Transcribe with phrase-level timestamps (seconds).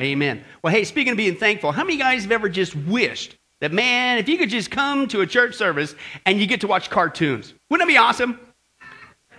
[0.00, 0.44] Amen.
[0.62, 4.18] Well, hey, speaking of being thankful, how many guys have ever just wished that, man,
[4.18, 5.94] if you could just come to a church service
[6.26, 7.54] and you get to watch cartoons?
[7.70, 8.38] Wouldn't that be awesome?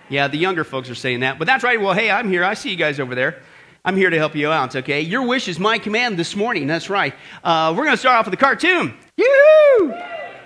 [0.10, 1.40] Yeah, the younger folks are saying that.
[1.40, 1.82] But that's right.
[1.82, 2.44] Well, hey, I'm here.
[2.44, 3.42] I see you guys over there.
[3.84, 5.02] I'm here to help you out, okay?
[5.02, 6.66] Your wish is my command this morning.
[6.66, 7.14] That's right.
[7.44, 8.96] Uh, we're going to start off with a cartoon.
[9.18, 9.94] yoo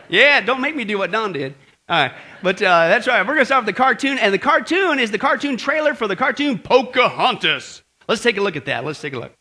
[0.10, 1.56] Yeah, don't make me do what Don did.
[1.88, 2.12] All right.
[2.44, 3.22] But uh, that's right.
[3.22, 4.18] We're going to start with the cartoon.
[4.20, 7.82] And the cartoon is the cartoon trailer for the cartoon Pocahontas.
[8.08, 8.84] Let's take a look at that.
[8.84, 9.34] Let's take a look.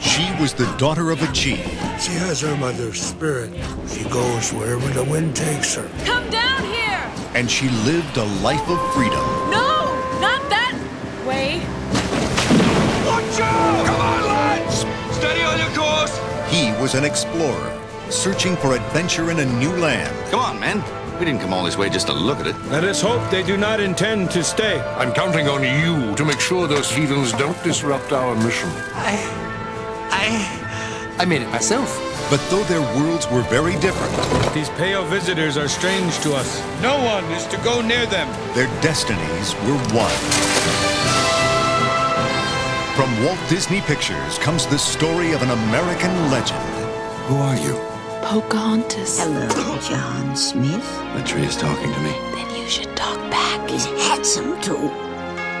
[0.00, 1.64] She was the daughter of a chief.
[2.00, 3.52] She has her mother's spirit.
[3.88, 5.88] She goes wherever the wind takes her.
[6.04, 7.02] Come down here!
[7.34, 9.20] And she lived a life of freedom.
[9.50, 9.86] No,
[10.20, 10.74] not that
[11.26, 11.60] way.
[13.06, 13.86] Watch out!
[13.86, 14.80] Come on, lads!
[15.16, 16.16] Steady on your course!
[16.50, 20.14] He was an explorer, searching for adventure in a new land.
[20.30, 20.82] Come on, men.
[21.18, 22.56] We didn't come all this way just to look at it.
[22.66, 24.78] Let us hope they do not intend to stay.
[24.80, 28.68] I'm counting on you to make sure those heathens don't disrupt our mission.
[28.94, 29.45] I.
[30.10, 31.16] I.
[31.18, 31.88] I made it myself.
[32.28, 34.12] But though their worlds were very different,
[34.52, 36.60] These pale visitors are strange to us.
[36.82, 38.28] No one is to go near them.
[38.54, 40.16] their destinies were one.
[42.96, 46.58] From Walt Disney Pictures comes the story of an American legend.
[47.28, 47.74] Who are you?
[48.22, 49.20] Pocahontas.
[49.20, 50.88] Hello, John Smith.
[51.14, 52.10] The tree is talking to me.
[52.34, 53.68] Then you should talk back.
[53.68, 54.90] He's handsome, too.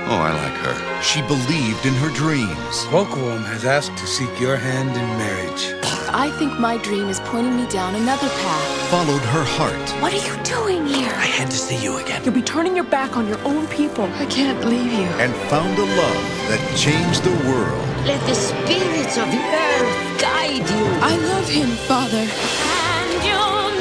[0.08, 1.02] Oh, I like her.
[1.02, 2.74] She believed in her dreams.
[2.92, 5.74] Kocoum has asked to seek your hand in marriage.
[6.14, 8.90] I think my dream is pointing me down another path.
[8.90, 11.10] followed her heart, What are you doing here?
[11.10, 12.22] I had to see you again.
[12.24, 14.04] You'll be turning your back on your own people.
[14.04, 15.08] I can't leave you.
[15.24, 17.82] and found a love that changed the world.
[18.06, 20.84] Let the spirits of the earth guide you.
[21.02, 22.22] I love him, Father.
[22.22, 23.74] And you'll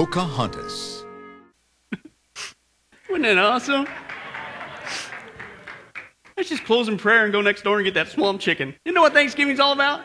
[0.00, 1.04] Pocahontas.
[3.10, 3.86] Wasn't that awesome?
[6.38, 8.74] Let's just close in prayer and go next door and get that swamp chicken.
[8.86, 10.02] You know what Thanksgiving's all about?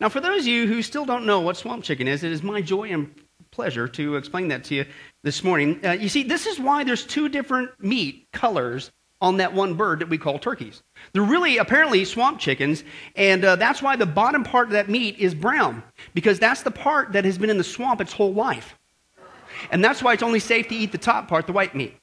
[0.00, 2.42] Now, for those of you who still don't know what swamp chicken is, it is
[2.42, 3.14] my joy and
[3.52, 4.86] pleasure to explain that to you
[5.22, 5.78] this morning.
[5.86, 8.90] Uh, you see, this is why there's two different meat colors
[9.20, 10.82] on that one bird that we call turkeys.
[11.12, 12.84] They're really apparently swamp chickens,
[13.16, 15.82] and uh, that's why the bottom part of that meat is brown,
[16.14, 18.78] because that's the part that has been in the swamp its whole life.
[19.70, 21.96] And that's why it's only safe to eat the top part, the white meat.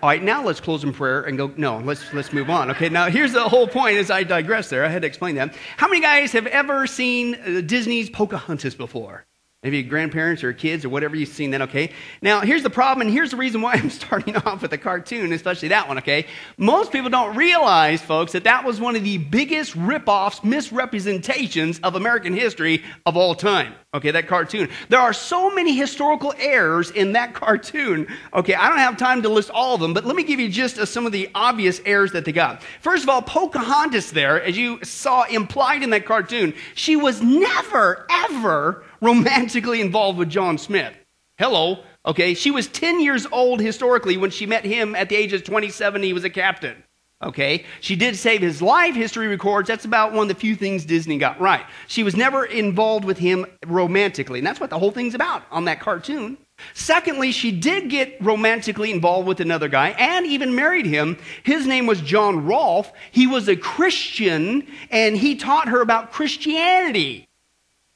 [0.00, 1.52] All right, now let's close in prayer and go.
[1.56, 2.70] No, let's let's move on.
[2.70, 3.96] Okay, now here's the whole point.
[3.96, 5.56] As I digress, there, I had to explain that.
[5.76, 9.24] How many guys have ever seen uh, Disney's Pocahontas before?
[9.68, 11.90] Maybe grandparents or kids or whatever you've seen that, okay?
[12.22, 15.30] Now, here's the problem, and here's the reason why I'm starting off with a cartoon,
[15.34, 16.24] especially that one, okay?
[16.56, 21.96] Most people don't realize, folks, that that was one of the biggest rip-offs, misrepresentations of
[21.96, 24.10] American history of all time, okay?
[24.10, 24.70] That cartoon.
[24.88, 28.54] There are so many historical errors in that cartoon, okay?
[28.54, 30.78] I don't have time to list all of them, but let me give you just
[30.78, 32.62] uh, some of the obvious errors that they got.
[32.80, 38.06] First of all, Pocahontas there, as you saw implied in that cartoon, she was never,
[38.08, 40.94] ever romantically involved with John Smith.
[41.38, 41.84] Hello.
[42.04, 45.44] Okay, she was 10 years old historically when she met him at the age of
[45.44, 46.02] 27.
[46.02, 46.82] He was a captain.
[47.20, 49.66] Okay, she did save his life, history records.
[49.66, 51.66] That's about one of the few things Disney got right.
[51.88, 55.64] She was never involved with him romantically, and that's what the whole thing's about on
[55.64, 56.38] that cartoon.
[56.74, 61.18] Secondly, she did get romantically involved with another guy and even married him.
[61.42, 62.92] His name was John Rolfe.
[63.10, 67.27] He was a Christian, and he taught her about Christianity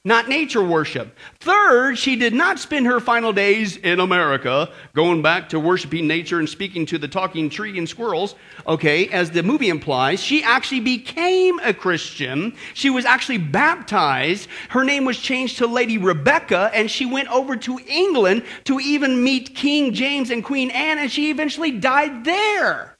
[0.05, 1.17] not nature worship.
[1.39, 6.39] Third, she did not spend her final days in America going back to worshiping nature
[6.39, 8.35] and speaking to the talking tree and squirrels,
[8.67, 10.21] okay, as the movie implies.
[10.21, 12.53] She actually became a Christian.
[12.73, 14.49] She was actually baptized.
[14.69, 19.23] Her name was changed to Lady Rebecca, and she went over to England to even
[19.23, 22.97] meet King James and Queen Anne, and she eventually died there.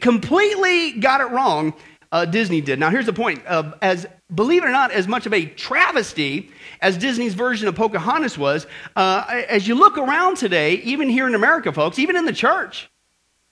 [0.00, 1.74] Completely got it wrong
[2.12, 2.78] uh, Disney did.
[2.78, 3.42] Now, here's the point.
[3.46, 6.50] Uh, as believe it or not, as much of a travesty
[6.80, 11.34] as Disney's version of Pocahontas was, uh, as you look around today, even here in
[11.34, 12.90] America, folks, even in the church,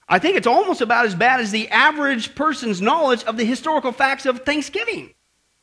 [0.07, 3.91] I think it's almost about as bad as the average person's knowledge of the historical
[3.91, 5.13] facts of Thanksgiving.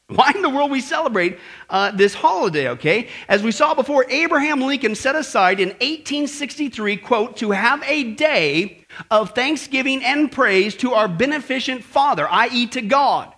[0.09, 3.09] Why in the world we celebrate uh, this holiday, okay?
[3.29, 8.87] As we saw before, Abraham Lincoln set aside in 1863, quote, to have a day
[9.11, 13.33] of thanksgiving and praise to our beneficent Father, i.e., to God.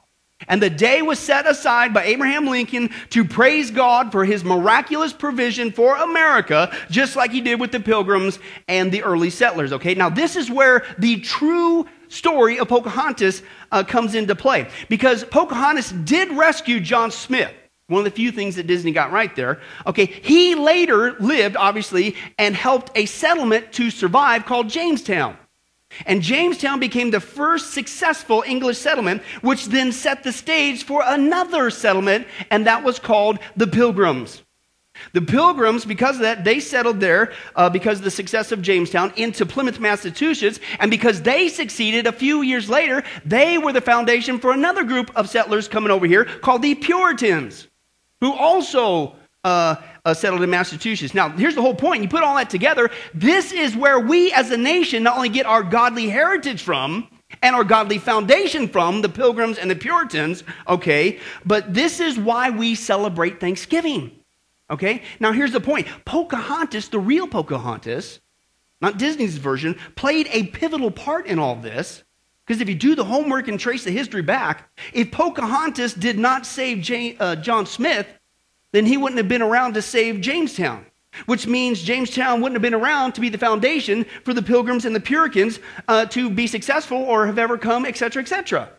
[0.48, 5.12] And the day was set aside by Abraham Lincoln to praise God for his miraculous
[5.12, 9.72] provision for America, just like he did with the pilgrims and the early settlers.
[9.72, 14.68] Okay, now this is where the true story of Pocahontas uh, comes into play.
[14.88, 17.52] Because Pocahontas did rescue John Smith.
[17.88, 19.60] One of the few things that Disney got right there.
[19.86, 25.36] Okay, he later lived, obviously, and helped a settlement to survive called Jamestown.
[26.06, 31.70] And Jamestown became the first successful English settlement, which then set the stage for another
[31.70, 34.42] settlement, and that was called the Pilgrims.
[35.12, 39.12] The Pilgrims, because of that, they settled there uh, because of the success of Jamestown
[39.16, 40.60] into Plymouth, Massachusetts.
[40.78, 45.10] And because they succeeded a few years later, they were the foundation for another group
[45.16, 47.68] of settlers coming over here called the Puritans,
[48.20, 51.14] who also uh, uh, settled in Massachusetts.
[51.14, 52.02] Now, here's the whole point.
[52.02, 55.46] You put all that together, this is where we as a nation not only get
[55.46, 57.08] our godly heritage from,
[57.42, 61.20] and our godly foundation from the pilgrims and the Puritans, okay?
[61.44, 64.10] But this is why we celebrate Thanksgiving.
[64.70, 65.02] Okay?
[65.18, 68.20] Now here's the point Pocahontas, the real Pocahontas,
[68.80, 72.04] not Disney's version, played a pivotal part in all this.
[72.46, 76.44] Because if you do the homework and trace the history back, if Pocahontas did not
[76.44, 78.08] save Jane, uh, John Smith,
[78.72, 80.86] then he wouldn't have been around to save Jamestown,
[81.26, 84.94] which means Jamestown wouldn't have been around to be the foundation for the Pilgrims and
[84.94, 85.58] the Puritans
[85.88, 88.70] uh, to be successful or have ever come, etc., etc.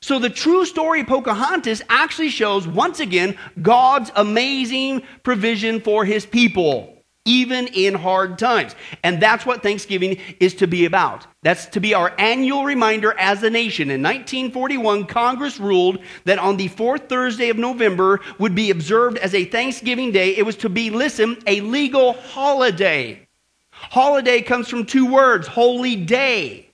[0.00, 6.26] So the true story of Pocahontas actually shows, once again, God's amazing provision for his
[6.26, 6.93] people,
[7.24, 8.74] even in hard times.
[9.02, 11.26] And that's what Thanksgiving is to be about.
[11.42, 13.90] That's to be our annual reminder as a nation.
[13.90, 19.34] In 1941, Congress ruled that on the fourth Thursday of November would be observed as
[19.34, 20.36] a Thanksgiving Day.
[20.36, 23.26] It was to be, listen, a legal holiday.
[23.70, 26.70] Holiday comes from two words, holy day.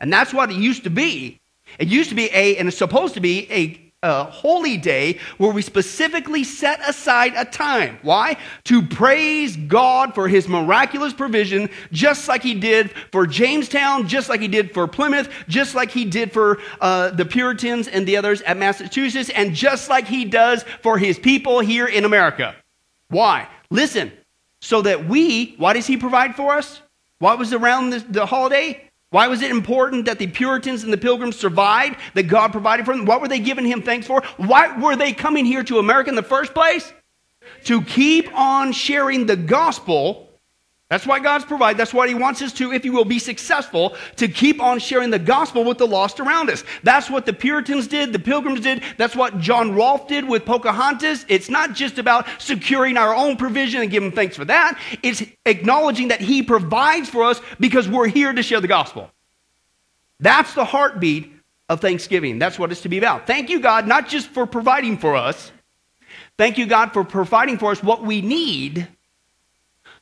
[0.00, 1.40] And that's what it used to be.
[1.78, 5.50] It used to be a, and it's supposed to be a, a holy day where
[5.50, 7.98] we specifically set aside a time.
[8.02, 8.36] Why?
[8.66, 14.40] To praise God for his miraculous provision, just like he did for Jamestown, just like
[14.40, 18.40] he did for Plymouth, just like he did for uh, the Puritans and the others
[18.42, 22.54] at Massachusetts, and just like he does for his people here in America.
[23.08, 23.48] Why?
[23.68, 24.12] Listen,
[24.60, 26.82] so that we, why does he provide for us?
[27.18, 28.87] Why was around the, the holiday?
[29.10, 32.94] Why was it important that the Puritans and the Pilgrims survived, that God provided for
[32.94, 33.06] them?
[33.06, 34.22] What were they giving him thanks for?
[34.36, 36.92] Why were they coming here to America in the first place?
[37.64, 40.27] To keep on sharing the gospel.
[40.90, 41.78] That's why God's provided.
[41.78, 45.10] That's why He wants us to, if you will, be successful, to keep on sharing
[45.10, 46.64] the gospel with the lost around us.
[46.82, 48.82] That's what the Puritans did, the Pilgrims did.
[48.96, 51.26] That's what John Rolfe did with Pocahontas.
[51.28, 54.80] It's not just about securing our own provision and giving thanks for that.
[55.02, 59.10] It's acknowledging that He provides for us because we're here to share the gospel.
[60.20, 61.32] That's the heartbeat
[61.68, 62.38] of Thanksgiving.
[62.38, 63.26] That's what it's to be about.
[63.26, 65.52] Thank you, God, not just for providing for us.
[66.38, 68.88] Thank you, God, for providing for us what we need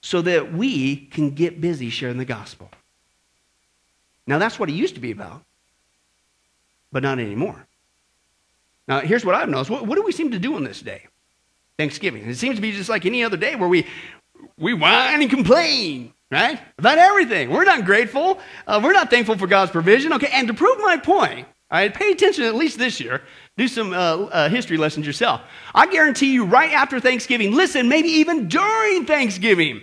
[0.06, 2.70] so that we can get busy sharing the gospel.
[4.24, 5.42] Now, that's what it used to be about,
[6.92, 7.66] but not anymore.
[8.86, 9.68] Now, here's what I've noticed.
[9.68, 11.08] What, what do we seem to do on this day?
[11.76, 12.24] Thanksgiving.
[12.24, 13.84] It seems to be just like any other day where we,
[14.56, 16.60] we whine and complain, right?
[16.78, 17.50] About everything.
[17.50, 18.38] We're not grateful.
[18.64, 20.12] Uh, we're not thankful for God's provision.
[20.12, 23.22] Okay, and to prove my point, all right, pay attention at least this year.
[23.56, 25.40] Do some uh, uh, history lessons yourself.
[25.74, 29.82] I guarantee you, right after Thanksgiving, listen, maybe even during Thanksgiving,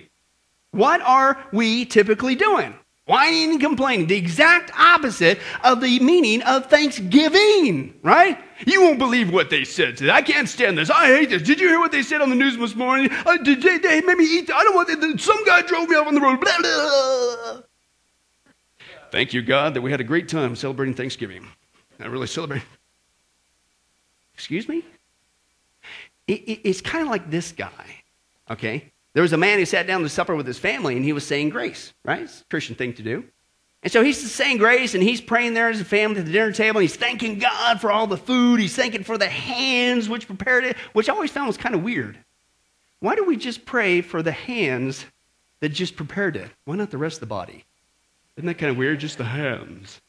[0.73, 2.73] what are we typically doing?
[3.05, 4.07] Whining and complaining.
[4.07, 8.37] The exact opposite of the meaning of Thanksgiving, right?
[8.65, 10.11] You won't believe what they said today.
[10.11, 10.89] I can't stand this.
[10.89, 11.41] I hate this.
[11.41, 13.09] Did you hear what they said on the news this morning?
[13.25, 14.49] Uh, did they, they made me eat?
[14.53, 15.19] I don't want.
[15.19, 16.39] Some guy drove me off on the road.
[16.39, 17.61] Blah, blah.
[19.11, 21.45] Thank you, God, that we had a great time celebrating Thanksgiving.
[21.99, 22.63] I really celebrate.
[24.33, 24.83] Excuse me?
[26.25, 28.03] It, it, it's kind of like this guy,
[28.49, 28.92] okay?
[29.13, 31.25] There was a man who sat down to supper with his family and he was
[31.25, 32.21] saying grace, right?
[32.23, 33.25] It's a Christian thing to do.
[33.83, 36.51] And so he's saying grace and he's praying there as a family at the dinner
[36.51, 38.59] table and he's thanking God for all the food.
[38.59, 41.83] He's thanking for the hands which prepared it, which I always found was kind of
[41.83, 42.17] weird.
[43.01, 45.05] Why do we just pray for the hands
[45.59, 46.49] that just prepared it?
[46.65, 47.65] Why not the rest of the body?
[48.37, 48.99] Isn't that kind of weird?
[48.99, 50.01] Just the hands.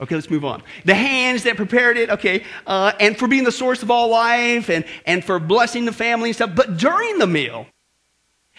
[0.00, 0.62] Okay, let's move on.
[0.84, 4.68] The hands that prepared it, okay, uh, and for being the source of all life
[4.68, 6.50] and, and for blessing the family and stuff.
[6.54, 7.66] But during the meal,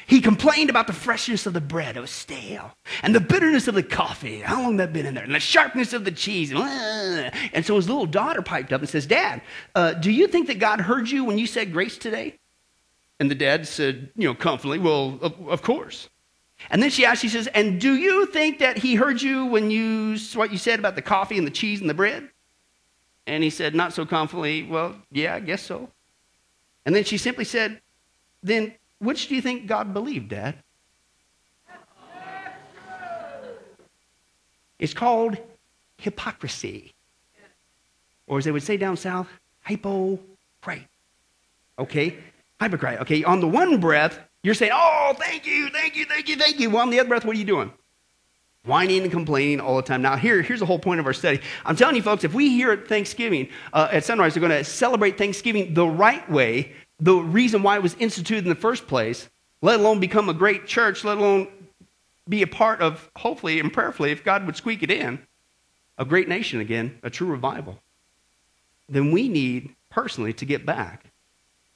[0.07, 2.71] he complained about the freshness of the bread, it was stale,
[3.01, 5.93] and the bitterness of the coffee, how long that been in there, and the sharpness
[5.93, 6.51] of the cheese.
[6.53, 9.41] And so his little daughter piped up and says, Dad,
[9.73, 12.37] uh, do you think that God heard you when you said grace today?
[13.19, 16.09] And the dad said, you know, confidently, Well, of, of course.
[16.69, 19.71] And then she asked, she says, And do you think that he heard you when
[19.71, 22.29] you what you said about the coffee and the cheese and the bread?
[23.27, 25.89] And he said, not so confidently, Well, yeah, I guess so.
[26.85, 27.81] And then she simply said,
[28.43, 30.55] Then which do you think God believed, Dad?
[34.79, 35.37] It's called
[35.97, 36.93] hypocrisy.
[38.27, 39.27] Or as they would say down south,
[39.65, 40.87] hypocrite.
[41.77, 42.17] Okay?
[42.59, 43.01] Hypocrite.
[43.01, 46.59] Okay, on the one breath, you're saying, Oh, thank you, thank you, thank you, thank
[46.59, 46.69] you.
[46.69, 47.71] Well, on the other breath, what are you doing?
[48.65, 50.01] Whining and complaining all the time.
[50.01, 51.39] Now, here, here's the whole point of our study.
[51.65, 54.63] I'm telling you, folks, if we here at Thanksgiving, uh, at Sunrise, they're going to
[54.63, 59.29] celebrate Thanksgiving the right way, the reason why it was instituted in the first place,
[59.61, 61.47] let alone become a great church, let alone
[62.27, 65.19] be a part of, hopefully and prayerfully, if God would squeak it in,
[65.97, 67.79] a great nation again, a true revival,
[68.89, 71.11] then we need personally to get back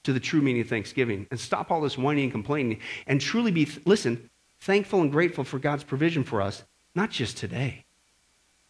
[0.03, 3.51] to the true meaning of Thanksgiving and stop all this whining and complaining and truly
[3.51, 4.29] be, listen,
[4.61, 6.63] thankful and grateful for God's provision for us
[6.95, 7.85] not just today,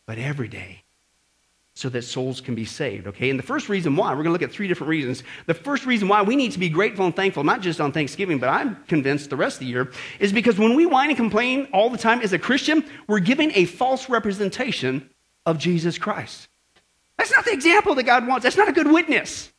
[0.05, 0.83] but every day,
[1.75, 3.29] so that souls can be saved, okay?
[3.29, 5.23] And the first reason why, we're going to look at three different reasons.
[5.45, 8.37] The first reason why we need to be grateful and thankful, not just on Thanksgiving,
[8.37, 11.67] but I'm convinced the rest of the year, is because when we whine and complain
[11.71, 15.09] all the time as a Christian, we're giving a false representation
[15.45, 16.49] of Jesus Christ.
[17.17, 18.43] That's not the example that God wants.
[18.43, 19.51] That's not a good witness,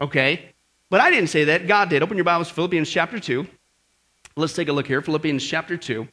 [0.00, 0.54] okay?
[0.88, 1.66] But I didn't say that.
[1.66, 2.02] God did.
[2.02, 3.46] Open your Bibles, Philippians chapter 2.
[4.36, 5.02] Let's take a look here.
[5.02, 6.06] Philippians chapter 2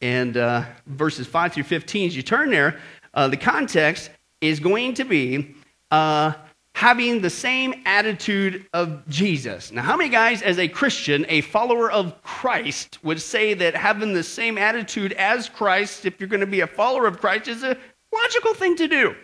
[0.00, 2.08] and uh, verses 5 through 15.
[2.08, 2.80] As you turn there,
[3.12, 4.10] uh, the context
[4.44, 5.54] is going to be
[5.90, 6.32] uh,
[6.74, 9.72] having the same attitude of Jesus.
[9.72, 14.12] Now, how many guys, as a Christian, a follower of Christ, would say that having
[14.12, 17.62] the same attitude as Christ, if you're going to be a follower of Christ, is
[17.62, 17.76] a
[18.12, 19.14] logical thing to do?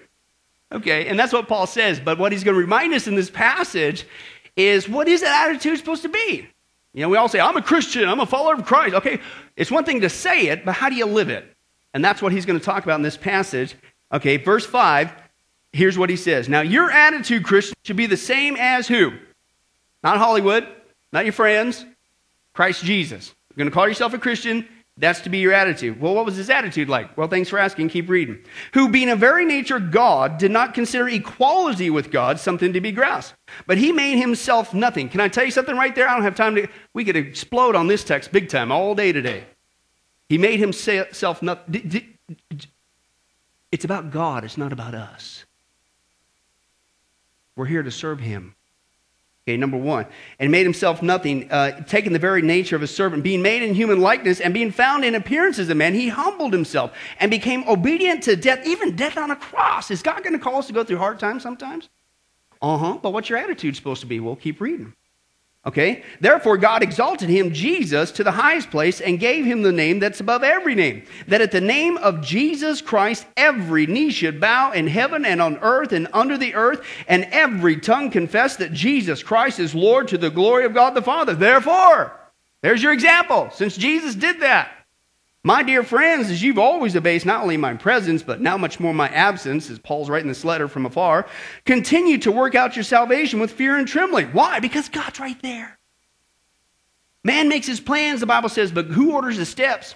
[0.73, 1.99] Okay, and that's what Paul says.
[1.99, 4.07] But what he's going to remind us in this passage
[4.57, 6.49] is what is that attitude supposed to be?
[6.95, 8.95] You know, we all say, I'm a Christian, I'm a follower of Christ.
[8.95, 9.21] Okay,
[9.57, 11.45] it's one thing to say it, but how do you live it?
[11.93, 13.75] And that's what he's going to talk about in this passage.
[14.13, 15.13] Okay, verse 5,
[15.73, 16.49] here's what he says.
[16.49, 19.13] Now, your attitude, Christian, should be the same as who?
[20.03, 20.67] Not Hollywood,
[21.13, 21.85] not your friends,
[22.55, 23.35] Christ Jesus.
[23.51, 26.01] You're going to call yourself a Christian, that's to be your attitude.
[26.01, 27.17] Well, what was his attitude like?
[27.17, 27.89] Well, thanks for asking.
[27.89, 28.39] Keep reading.
[28.75, 32.93] Who, being a very nature God, did not consider equality with God something to be
[32.93, 33.35] grasped,
[33.67, 35.09] but he made himself nothing.
[35.09, 36.07] Can I tell you something right there?
[36.07, 36.69] I don't have time to.
[36.93, 39.45] We could explode on this text big time all day today.
[40.29, 42.19] He made himself nothing.
[43.73, 45.45] It's about God, it's not about us.
[47.57, 48.55] We're here to serve him.
[49.47, 50.07] Okay, number one.
[50.39, 53.75] And made himself nothing, uh, taking the very nature of a servant, being made in
[53.75, 57.65] human likeness, and being found in appearance as a man, he humbled himself and became
[57.69, 59.91] obedient to death, even death on a cross.
[59.91, 61.89] Is God going to call us to go through hard times sometimes?
[62.63, 62.99] Uh huh.
[63.03, 64.21] But what's your attitude supposed to be?
[64.21, 64.95] Well, keep reading.
[65.67, 66.03] Okay?
[66.21, 70.21] Therefore, God exalted him, Jesus, to the highest place and gave him the name that's
[70.21, 71.03] above every name.
[71.29, 75.59] That at the name of Jesus Christ, every knee should bow in heaven and on
[75.59, 80.19] earth and under the earth, and every tongue confess that Jesus Christ is Lord to
[80.19, 81.35] the glory of God the Father.
[81.35, 82.19] Therefore,
[82.63, 84.80] there's your example, since Jesus did that.
[85.43, 88.93] My dear friends, as you've always obeyed not only my presence, but now much more
[88.93, 91.27] my absence, as Paul's writing this letter from afar,
[91.65, 94.29] continue to work out your salvation with fear and trembling.
[94.29, 94.61] Why?
[94.61, 95.79] Because God's right there.
[97.25, 99.95] Man makes his plans, the Bible says, but who orders the steps?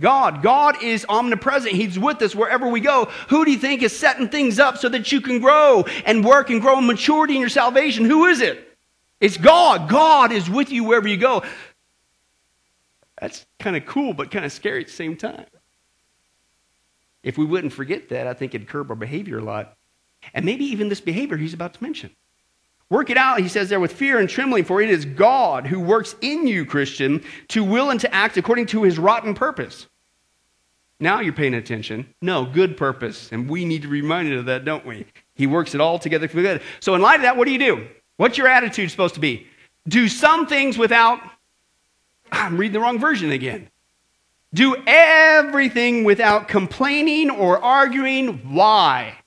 [0.00, 0.42] God.
[0.42, 1.74] God is omnipresent.
[1.74, 3.06] He's with us wherever we go.
[3.28, 6.50] Who do you think is setting things up so that you can grow and work
[6.50, 8.04] and grow in maturity in your salvation?
[8.04, 8.78] Who is it?
[9.20, 9.88] It's God.
[9.88, 11.42] God is with you wherever you go.
[13.20, 15.46] That's kind of cool, but kind of scary at the same time.
[17.22, 19.76] If we wouldn't forget that, I think it'd curb our behavior a lot.
[20.34, 22.10] And maybe even this behavior he's about to mention.
[22.90, 25.78] Work it out, he says there, with fear and trembling, for it is God who
[25.78, 29.86] works in you, Christian, to will and to act according to his rotten purpose.
[31.00, 32.12] Now you're paying attention.
[32.22, 33.30] No, good purpose.
[33.30, 35.06] And we need to be reminded of that, don't we?
[35.34, 36.62] He works it all together for good.
[36.80, 37.86] So, in light of that, what do you do?
[38.16, 39.46] What's your attitude supposed to be?
[39.86, 41.20] Do some things without
[42.32, 43.70] I'm reading the wrong version again.
[44.54, 48.54] Do everything without complaining or arguing.
[48.54, 49.18] Why?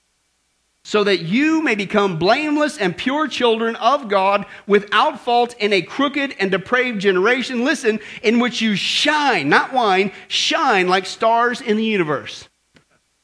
[0.83, 5.83] So that you may become blameless and pure children of God without fault in a
[5.83, 11.77] crooked and depraved generation, listen, in which you shine, not whine, shine like stars in
[11.77, 12.49] the universe.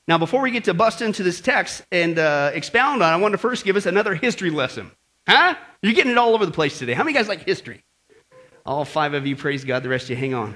[0.07, 3.17] Now, before we get to bust into this text and uh, expound on it, I
[3.17, 4.91] want to first give us another history lesson.
[5.27, 5.55] Huh?
[5.81, 6.93] You're getting it all over the place today.
[6.93, 7.83] How many guys like history?
[8.67, 9.81] All five of you, praise God.
[9.81, 10.53] The rest of you, hang on.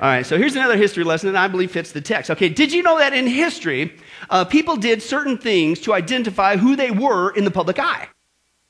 [0.00, 2.30] All right, so here's another history lesson that I believe fits the text.
[2.30, 3.96] Okay, did you know that in history,
[4.30, 8.08] uh, people did certain things to identify who they were in the public eye?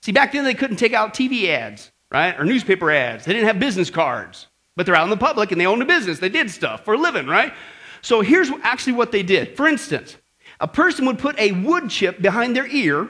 [0.02, 3.24] See, back then they couldn't take out TV ads, right, or newspaper ads.
[3.24, 5.86] They didn't have business cards, but they're out in the public and they owned a
[5.86, 6.18] business.
[6.18, 7.54] They did stuff for a living, right?
[8.02, 9.56] So here's actually what they did.
[9.56, 10.18] For instance,
[10.60, 13.08] a person would put a wood chip behind their ear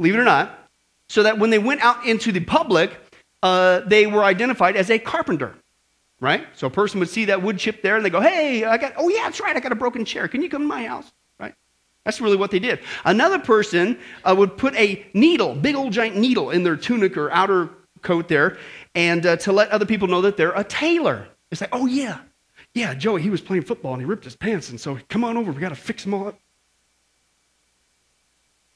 [0.00, 0.68] believe it or not,
[1.10, 2.98] so that when they went out into the public,
[3.42, 5.54] uh, they were identified as a carpenter,
[6.20, 6.46] right?
[6.54, 8.94] So a person would see that wood chip there and they go, hey, I got,
[8.96, 10.28] oh yeah, that's right, I got a broken chair.
[10.28, 11.54] Can you come to my house, right?
[12.04, 12.80] That's really what they did.
[13.04, 17.30] Another person uh, would put a needle, big old giant needle, in their tunic or
[17.30, 17.70] outer
[18.02, 18.58] coat there,
[18.94, 21.28] and uh, to let other people know that they're a tailor.
[21.50, 22.20] It's like, oh yeah,
[22.74, 25.36] yeah, Joey, he was playing football and he ripped his pants, and so come on
[25.36, 26.38] over, we got to fix him all up.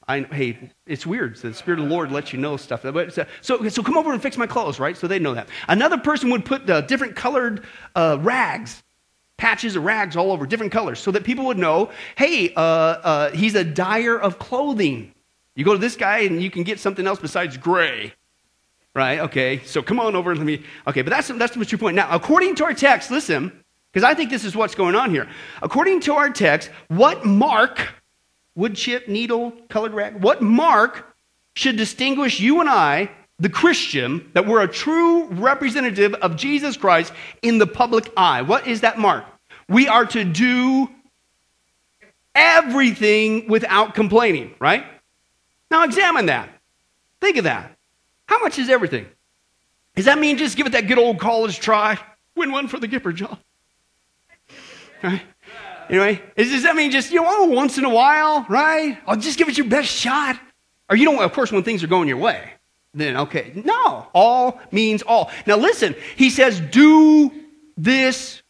[0.07, 1.37] I, hey, it's weird.
[1.37, 2.83] So the Spirit of the Lord lets you know stuff.
[2.83, 4.95] But so, so, come over and fix my clothes, right?
[4.95, 5.49] So they know that.
[5.67, 8.83] Another person would put different colored uh, rags,
[9.37, 13.31] patches of rags all over, different colors, so that people would know, hey, uh, uh,
[13.31, 15.11] he's a dyer of clothing.
[15.55, 18.13] You go to this guy and you can get something else besides gray,
[18.93, 19.19] right?
[19.19, 20.63] Okay, so come on over and let me.
[20.85, 21.95] Okay, but that's that's what's your point.
[21.95, 25.27] Now, according to our text, listen, because I think this is what's going on here.
[25.63, 27.95] According to our text, what mark
[28.55, 30.21] wood chip, needle, colored rag.
[30.21, 31.15] What mark
[31.55, 37.13] should distinguish you and I, the Christian, that we're a true representative of Jesus Christ
[37.41, 38.41] in the public eye?
[38.41, 39.25] What is that mark?
[39.67, 40.89] We are to do
[42.33, 44.85] everything without complaining, right?
[45.71, 46.49] Now examine that.
[47.21, 47.75] Think of that.
[48.27, 49.07] How much is everything?
[49.95, 51.97] Does that mean just give it that good old college try?
[52.35, 53.39] Win one for the Gipper job.
[55.01, 55.21] Right?
[55.89, 58.97] Anyway, does that mean just, you know, oh, once in a while, right?
[59.07, 60.39] I'll just give it your best shot.
[60.89, 62.53] Or you don't, of course, when things are going your way,
[62.93, 63.51] then okay.
[63.55, 65.31] No, all means all.
[65.45, 67.31] Now listen, he says, do
[67.77, 68.41] this.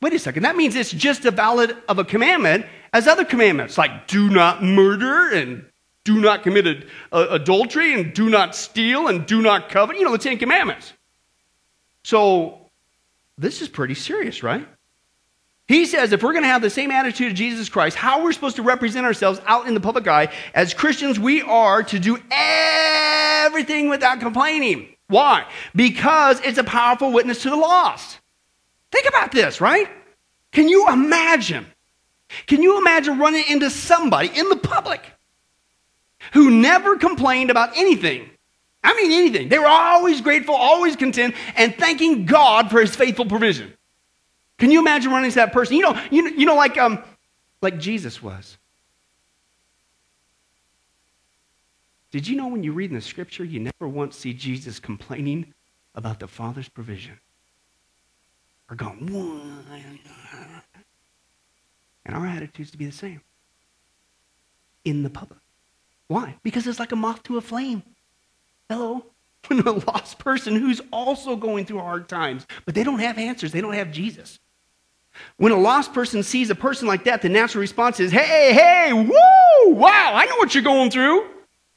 [0.00, 3.78] Wait a second, that means it's just as valid of a commandment as other commandments,
[3.78, 5.64] like do not murder and
[6.04, 9.96] do not commit uh, adultery and do not steal and do not covet.
[9.96, 10.92] You know, the Ten Commandments.
[12.02, 12.58] So
[13.36, 14.66] this is pretty serious, right?
[15.70, 18.32] He says if we're going to have the same attitude of Jesus Christ, how we're
[18.32, 22.18] supposed to represent ourselves out in the public eye, as Christians, we are to do
[22.32, 24.96] everything without complaining.
[25.06, 25.46] Why?
[25.72, 28.18] Because it's a powerful witness to the lost.
[28.90, 29.88] Think about this, right?
[30.50, 31.66] Can you imagine?
[32.48, 35.04] Can you imagine running into somebody in the public
[36.32, 38.28] who never complained about anything?
[38.82, 39.48] I mean, anything.
[39.48, 43.72] They were always grateful, always content, and thanking God for his faithful provision.
[44.60, 45.76] Can you imagine running to that person?
[45.76, 47.02] You know, you know, you know like, um,
[47.62, 48.58] like Jesus was.
[52.10, 55.54] Did you know when you read in the scripture, you never once see Jesus complaining
[55.94, 57.18] about the Father's provision?
[58.68, 59.08] Or going,
[62.04, 63.20] and our attitudes to be the same
[64.84, 65.40] in the public.
[66.06, 66.36] Why?
[66.42, 67.82] Because it's like a moth to a flame.
[68.68, 69.06] Hello?
[69.48, 73.52] When a lost person who's also going through hard times, but they don't have answers,
[73.52, 74.38] they don't have Jesus.
[75.36, 78.92] When a lost person sees a person like that, the natural response is, hey, hey,
[78.92, 81.26] woo, wow, I know what you're going through.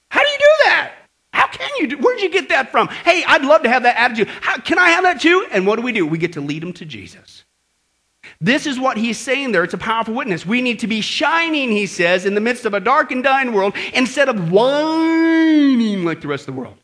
[0.10, 0.93] How do you do that?
[1.34, 1.97] How can you do?
[1.97, 2.88] Where'd you get that from?
[2.88, 4.27] Hey, I'd love to have that attitude.
[4.41, 5.47] How, can I have that too?
[5.51, 6.06] And what do we do?
[6.06, 7.43] We get to lead them to Jesus.
[8.39, 9.63] This is what he's saying there.
[9.63, 10.45] It's a powerful witness.
[10.45, 13.53] We need to be shining, he says, in the midst of a dark and dying
[13.53, 16.77] world instead of whining like the rest of the world.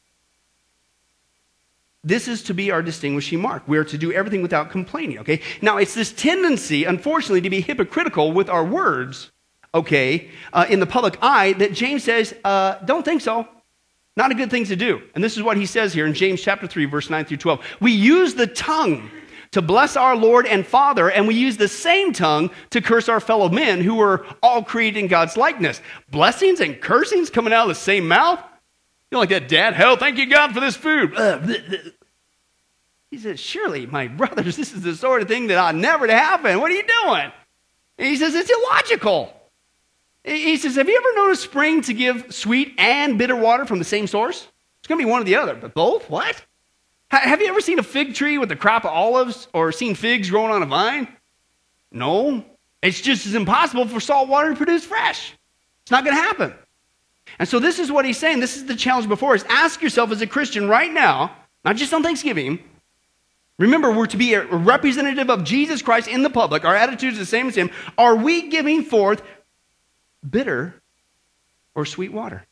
[2.09, 3.61] This is to be our distinguishing mark.
[3.67, 5.41] We are to do everything without complaining, okay?
[5.61, 9.31] Now, it's this tendency, unfortunately, to be hypocritical with our words,
[9.75, 13.47] okay, uh, in the public eye that James says, uh, don't think so.
[14.17, 15.03] Not a good thing to do.
[15.13, 17.63] And this is what he says here in James chapter 3, verse 9 through 12.
[17.79, 19.11] We use the tongue
[19.51, 23.19] to bless our Lord and Father, and we use the same tongue to curse our
[23.19, 25.79] fellow men who are all created in God's likeness.
[26.09, 28.39] Blessings and cursings coming out of the same mouth?
[29.11, 31.13] You know, like that dad, hell, thank you, God, for this food.
[33.11, 36.13] He says, Surely, my brothers, this is the sort of thing that ought never to
[36.13, 36.59] happen.
[36.59, 37.31] What are you doing?
[37.97, 39.33] And he says, It's illogical.
[40.23, 43.79] He says, Have you ever known a spring to give sweet and bitter water from
[43.79, 44.47] the same source?
[44.79, 46.09] It's going to be one or the other, but both?
[46.09, 46.43] What?
[47.09, 50.29] Have you ever seen a fig tree with a crop of olives or seen figs
[50.29, 51.07] growing on a vine?
[51.91, 52.45] No.
[52.83, 55.33] It's just as impossible for salt water to produce fresh.
[55.81, 56.53] It's not going to happen.
[57.39, 58.39] And so this is what he's saying.
[58.39, 59.43] This is the challenge before us.
[59.49, 62.59] Ask yourself as a Christian right now, not just on Thanksgiving.
[63.59, 66.63] Remember, we're to be a representative of Jesus Christ in the public.
[66.63, 67.69] Our attitude is the same as him.
[67.97, 69.21] Are we giving forth
[70.27, 70.81] bitter
[71.75, 72.45] or sweet water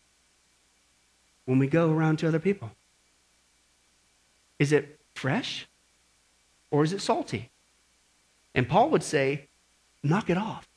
[1.46, 2.72] when we go around to other people?
[4.60, 5.65] Is it fresh
[6.72, 7.52] or is it salty?
[8.54, 9.48] And Paul would say,
[10.04, 10.67] knock it off.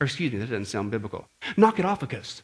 [0.00, 1.28] Or excuse me, that doesn't sound biblical.
[1.56, 2.42] Knock it off a.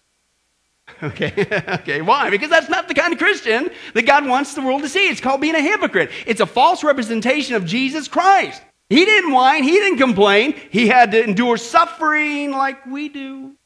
[1.02, 1.32] Okay,
[1.68, 2.00] okay.
[2.00, 2.30] Why?
[2.30, 5.08] Because that's not the kind of Christian that God wants the world to see.
[5.08, 6.10] It's called being a hypocrite.
[6.26, 8.62] It's a false representation of Jesus Christ.
[8.88, 13.56] He didn't whine, he didn't complain, he had to endure suffering like we do.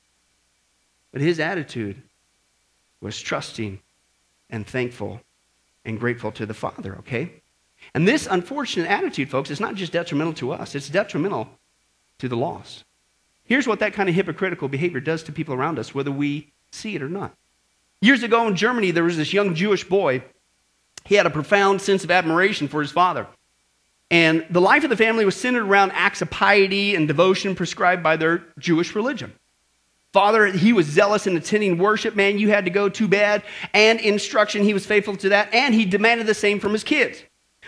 [1.13, 2.01] But his attitude
[3.01, 3.81] was trusting
[4.49, 5.21] and thankful
[5.85, 7.43] and grateful to the Father, okay?
[7.93, 11.49] And this unfortunate attitude, folks, is not just detrimental to us, it's detrimental
[12.19, 12.85] to the lost.
[13.45, 16.95] Here's what that kind of hypocritical behavior does to people around us, whether we see
[16.95, 17.35] it or not.
[18.01, 20.23] Years ago in Germany, there was this young Jewish boy.
[21.05, 23.27] He had a profound sense of admiration for his father.
[24.11, 28.03] And the life of the family was centered around acts of piety and devotion prescribed
[28.03, 29.33] by their Jewish religion.
[30.12, 32.15] Father, he was zealous in attending worship.
[32.15, 33.43] Man, you had to go too bad.
[33.75, 35.53] And instruction, he was faithful to that.
[35.53, 37.23] And he demanded the same from his kids.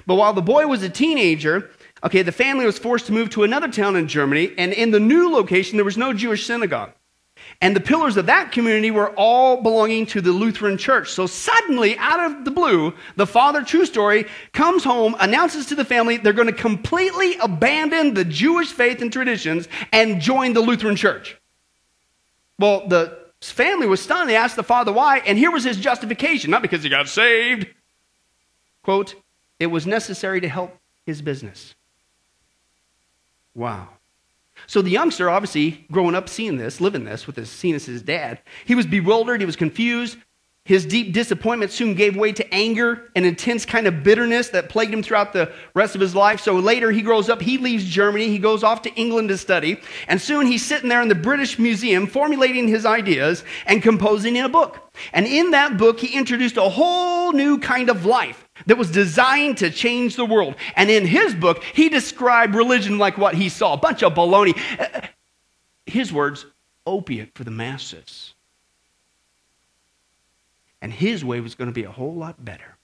[0.07, 1.71] But while the boy was a teenager,
[2.05, 4.53] okay, the family was forced to move to another town in Germany.
[4.57, 6.93] And in the new location, there was no Jewish synagogue.
[7.61, 11.11] And the pillars of that community were all belonging to the Lutheran church.
[11.11, 15.85] So suddenly, out of the blue, the father, true story, comes home, announces to the
[15.85, 20.95] family they're going to completely abandon the Jewish faith and traditions and join the Lutheran
[20.95, 21.37] church.
[22.61, 24.31] Well, the family was stunned.
[24.31, 27.67] They asked the father why, and here was his justification not because he got saved.
[28.85, 29.17] Quote,
[29.59, 31.75] it was necessary to help his business.
[33.55, 33.89] Wow.
[34.67, 38.03] So the youngster, obviously growing up seeing this, living this with his seeing as his
[38.03, 40.19] dad, he was bewildered, he was confused.
[40.69, 44.93] His deep disappointment soon gave way to anger and intense kind of bitterness that plagued
[44.93, 46.41] him throughout the rest of his life.
[46.41, 49.81] So later he grows up, he leaves Germany, he goes off to England to study,
[50.09, 54.45] and soon he's sitting there in the British Museum formulating his ideas and composing in
[54.45, 54.93] a book.
[55.15, 59.57] And in that book, he introduced a whole new kind of life that was designed
[59.59, 60.55] to change the world.
[60.77, 64.59] And in his book, he described religion like what he saw a bunch of baloney.
[65.87, 66.47] His words,
[66.87, 68.35] opiate for the masses.
[70.81, 72.77] And his way was going to be a whole lot better.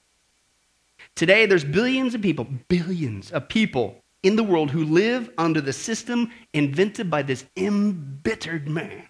[1.15, 5.73] Today, there's billions of people, billions of people in the world who live under the
[5.73, 9.07] system invented by this embittered man.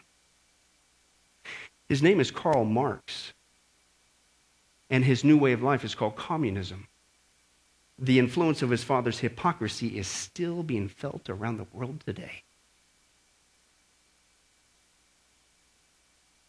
[1.88, 3.32] His name is Karl Marx,
[4.94, 6.86] and his new way of life is called communism.
[7.98, 12.44] The influence of his father's hypocrisy is still being felt around the world today.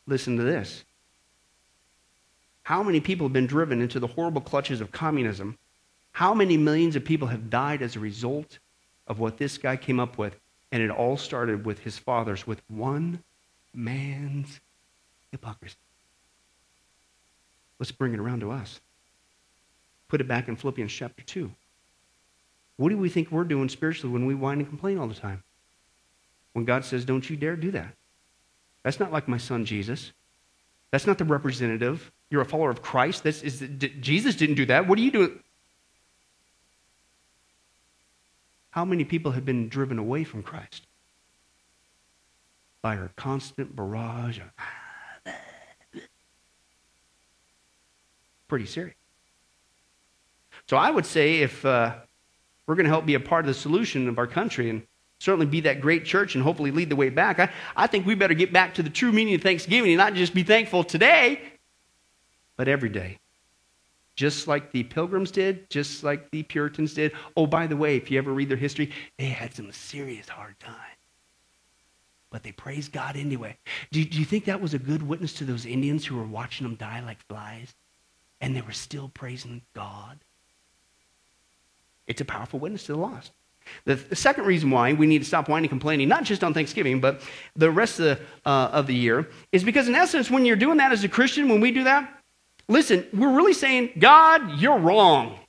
[0.06, 0.86] Listen to this.
[2.62, 5.58] How many people have been driven into the horrible clutches of communism?
[6.12, 8.60] How many millions of people have died as a result
[9.08, 10.36] of what this guy came up with?
[10.72, 13.24] And it all started with his fathers, with one
[13.74, 14.60] man's
[15.32, 15.78] hypocrisy.
[17.80, 18.80] Let's bring it around to us.
[20.08, 21.52] Put it back in Philippians chapter 2.
[22.78, 25.44] What do we think we're doing spiritually when we whine and complain all the time?
[26.54, 27.94] When God says, Don't you dare do that.
[28.84, 30.12] That's not like my son Jesus.
[30.92, 32.12] That's not the representative.
[32.30, 33.24] You're a follower of Christ.
[33.24, 33.64] This is,
[34.00, 34.88] Jesus didn't do that.
[34.88, 35.40] What are you doing?
[38.70, 40.86] How many people have been driven away from Christ?
[42.82, 44.52] By our constant barrage of.
[48.56, 48.96] Pretty serious.
[50.70, 51.94] So I would say if uh,
[52.66, 54.82] we're going to help be a part of the solution of our country and
[55.20, 58.16] certainly be that great church and hopefully lead the way back, I, I think we
[58.16, 61.42] better get back to the true meaning of Thanksgiving and not just be thankful today,
[62.56, 63.20] but every day.
[64.16, 67.12] Just like the pilgrims did, just like the Puritans did.
[67.36, 70.58] Oh, by the way, if you ever read their history, they had some serious hard
[70.62, 70.78] times.
[72.32, 73.58] But they praised God anyway.
[73.92, 76.66] Do, do you think that was a good witness to those Indians who were watching
[76.66, 77.76] them die like flies?
[78.42, 80.20] And they were still praising God?
[82.08, 83.32] It's a powerful witness to the lost.
[83.86, 86.54] The, the, second reason why we need to stop whining and complaining, not just on
[86.54, 87.22] Thanksgiving, but
[87.56, 90.78] the rest of the, uh, of the year, is because, in essence, when you're doing
[90.78, 92.22] that as a Christian, when we do that,
[92.68, 95.40] listen, we're really saying, God, you're wrong.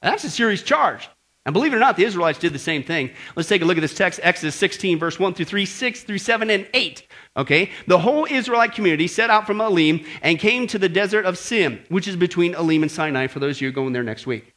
[0.00, 1.08] That's a serious charge.
[1.46, 3.10] And believe it or not, the Israelites did the same thing.
[3.36, 6.18] Let's take a look at this text, Exodus 16, verse 1 through 3, 6 through
[6.18, 7.06] 7, and 8.
[7.36, 7.70] Okay?
[7.86, 11.82] The whole Israelite community set out from Elim and came to the desert of Sin,
[11.88, 14.54] which is between Elim and Sinai, for those of you going there next week.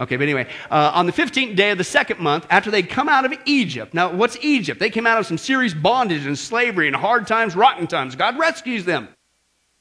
[0.00, 3.08] Okay, but anyway, uh, on the 15th day of the second month, after they'd come
[3.08, 3.94] out of Egypt.
[3.94, 4.80] Now, what's Egypt?
[4.80, 8.16] They came out of some serious bondage and slavery and hard times, rotten times.
[8.16, 9.08] God rescues them.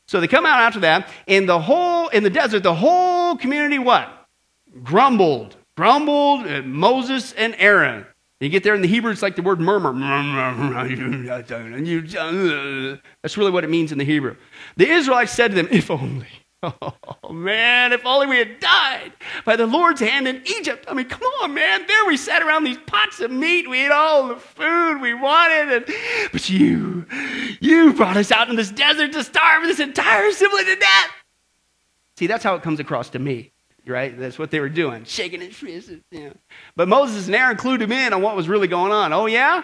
[0.07, 1.09] So they come out after that.
[1.25, 4.27] In the whole, in the desert, the whole community what?
[4.83, 5.55] Grumbled.
[5.75, 8.05] Grumbled at Moses and Aaron.
[8.43, 9.93] You get there in the Hebrew, it's like the word murmur.
[13.21, 14.36] That's really what it means in the Hebrew.
[14.77, 16.27] The Israelites said to them, If only
[17.25, 19.13] Oh, man, if only we had died
[19.45, 20.86] by the Lord's hand in Egypt.
[20.88, 21.86] I mean, come on, man.
[21.88, 23.69] There we sat around these pots of meat.
[23.69, 25.71] We ate all the food we wanted.
[25.71, 25.86] And,
[26.32, 27.06] but you,
[27.60, 31.12] you brought us out in this desert to starve this entire assembly to death.
[32.17, 33.52] See, that's how it comes across to me,
[33.85, 34.17] right?
[34.17, 35.91] That's what they were doing, shaking his fist.
[36.11, 36.33] You know.
[36.75, 39.13] But Moses and Aaron clued him in on what was really going on.
[39.13, 39.63] Oh, yeah?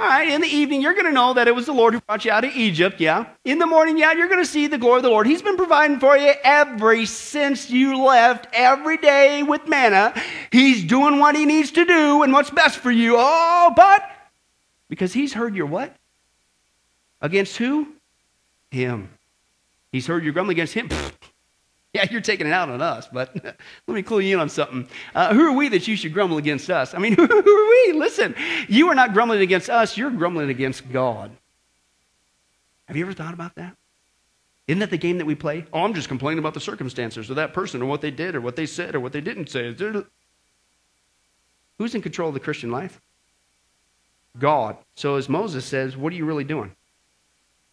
[0.00, 2.00] All right, in the evening, you're going to know that it was the Lord who
[2.00, 3.26] brought you out of Egypt, yeah.
[3.44, 5.26] In the morning, yeah, you're going to see the glory of the Lord.
[5.26, 10.14] He's been providing for you every since you left, every day with manna.
[10.50, 13.16] He's doing what he needs to do and what's best for you.
[13.18, 14.02] Oh, but
[14.88, 15.94] because he's heard your what?
[17.20, 17.88] Against who?
[18.70, 19.10] Him.
[19.92, 20.88] He's heard your grumbling against him.
[21.94, 24.86] Yeah, you're taking it out on us, but let me clue you in on something.
[25.12, 26.94] Uh, who are we that you should grumble against us?
[26.94, 27.92] I mean, who are we?
[27.94, 28.36] Listen,
[28.68, 31.32] you are not grumbling against us, you're grumbling against God.
[32.86, 33.76] Have you ever thought about that?
[34.68, 35.64] Isn't that the game that we play?
[35.72, 38.40] Oh, I'm just complaining about the circumstances of that person or what they did or
[38.40, 39.74] what they said or what they didn't say.
[41.78, 43.00] Who's in control of the Christian life?
[44.38, 44.76] God.
[44.94, 46.76] So, as Moses says, what are you really doing?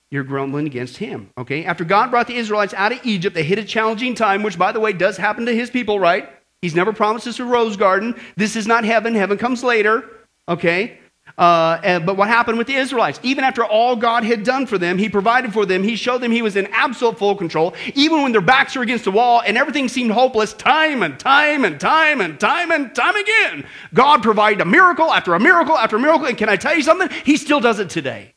[0.10, 1.30] You're grumbling against him.
[1.38, 1.66] Okay?
[1.66, 4.72] After God brought the Israelites out of Egypt, they hit a challenging time, which, by
[4.72, 6.30] the way, does happen to his people, right?
[6.62, 8.20] He's never promised us a rose garden.
[8.36, 9.14] This is not heaven.
[9.16, 10.10] Heaven comes later.
[10.48, 10.98] Okay?
[11.38, 13.20] Uh, but what happened with the Israelites?
[13.22, 16.32] Even after all God had done for them, He provided for them, He showed them
[16.32, 19.58] He was in absolute full control, even when their backs were against the wall and
[19.58, 23.66] everything seemed hopeless, time and time and time and time and time again.
[23.94, 26.26] God provided a miracle after a miracle after a miracle.
[26.26, 27.10] And can I tell you something?
[27.24, 28.34] He still does it today.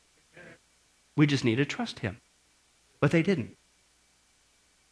[1.17, 2.19] We just need to trust him.
[3.01, 3.57] But they didn't.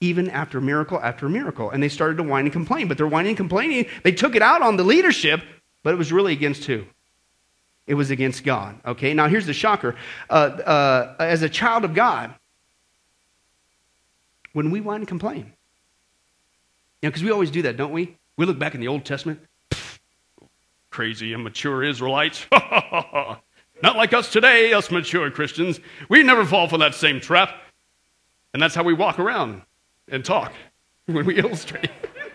[0.00, 1.70] Even after miracle after miracle.
[1.70, 2.88] And they started to whine and complain.
[2.88, 3.86] But they're whining and complaining.
[4.02, 5.42] They took it out on the leadership,
[5.82, 6.84] but it was really against who?
[7.86, 8.78] It was against God.
[8.84, 9.96] Okay, now here's the shocker.
[10.28, 12.34] Uh, uh, as a child of God,
[14.52, 15.52] when we whine and complain,
[17.00, 18.16] you know, because we always do that, don't we?
[18.36, 19.40] We look back in the Old Testament.
[20.90, 22.44] Crazy, immature Israelites.
[23.82, 25.80] Not like us today, us mature Christians.
[26.08, 27.54] We never fall for that same trap.
[28.52, 29.62] And that's how we walk around
[30.08, 30.52] and talk
[31.06, 31.90] when we illustrate.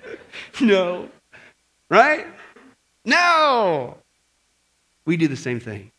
[0.62, 1.10] no.
[1.90, 2.28] Right?
[3.06, 3.98] No.
[5.06, 5.92] We do the same thing.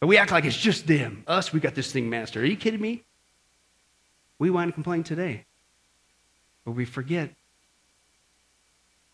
[0.00, 1.22] But we act like it's just them.
[1.28, 2.42] Us, we got this thing mastered.
[2.42, 3.04] Are you kidding me?
[4.40, 5.44] We whine and complain today.
[6.64, 7.30] But we forget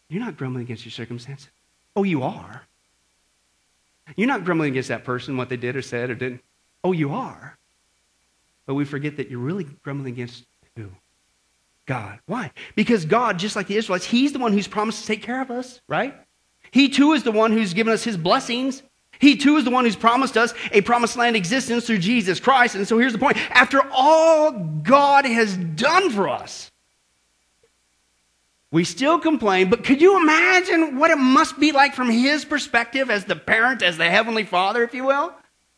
[0.08, 1.48] you're not grumbling against your circumstances.
[1.94, 2.62] Oh, you are.
[4.16, 6.42] You're not grumbling against that person, what they did or said or didn't.
[6.84, 7.58] Oh, you are.
[8.66, 10.44] But we forget that you're really grumbling against
[10.76, 10.90] who?
[11.86, 12.18] God.
[12.26, 12.52] Why?
[12.76, 15.50] Because God, just like the Israelites, He's the one who's promised to take care of
[15.50, 16.14] us, right?
[16.70, 18.82] He too is the one who's given us His blessings.
[19.18, 22.74] He too is the one who's promised us a promised land existence through Jesus Christ.
[22.74, 26.70] And so here's the point after all God has done for us,
[28.70, 33.10] we still complain, but could you imagine what it must be like from his perspective
[33.10, 35.32] as the parent, as the heavenly father, if you will?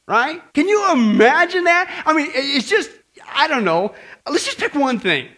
[0.09, 0.43] Right?
[0.55, 2.03] Can you imagine that?
[2.05, 2.91] I mean, it's just,
[3.33, 3.95] I don't know.
[4.29, 5.29] Let's just pick one thing.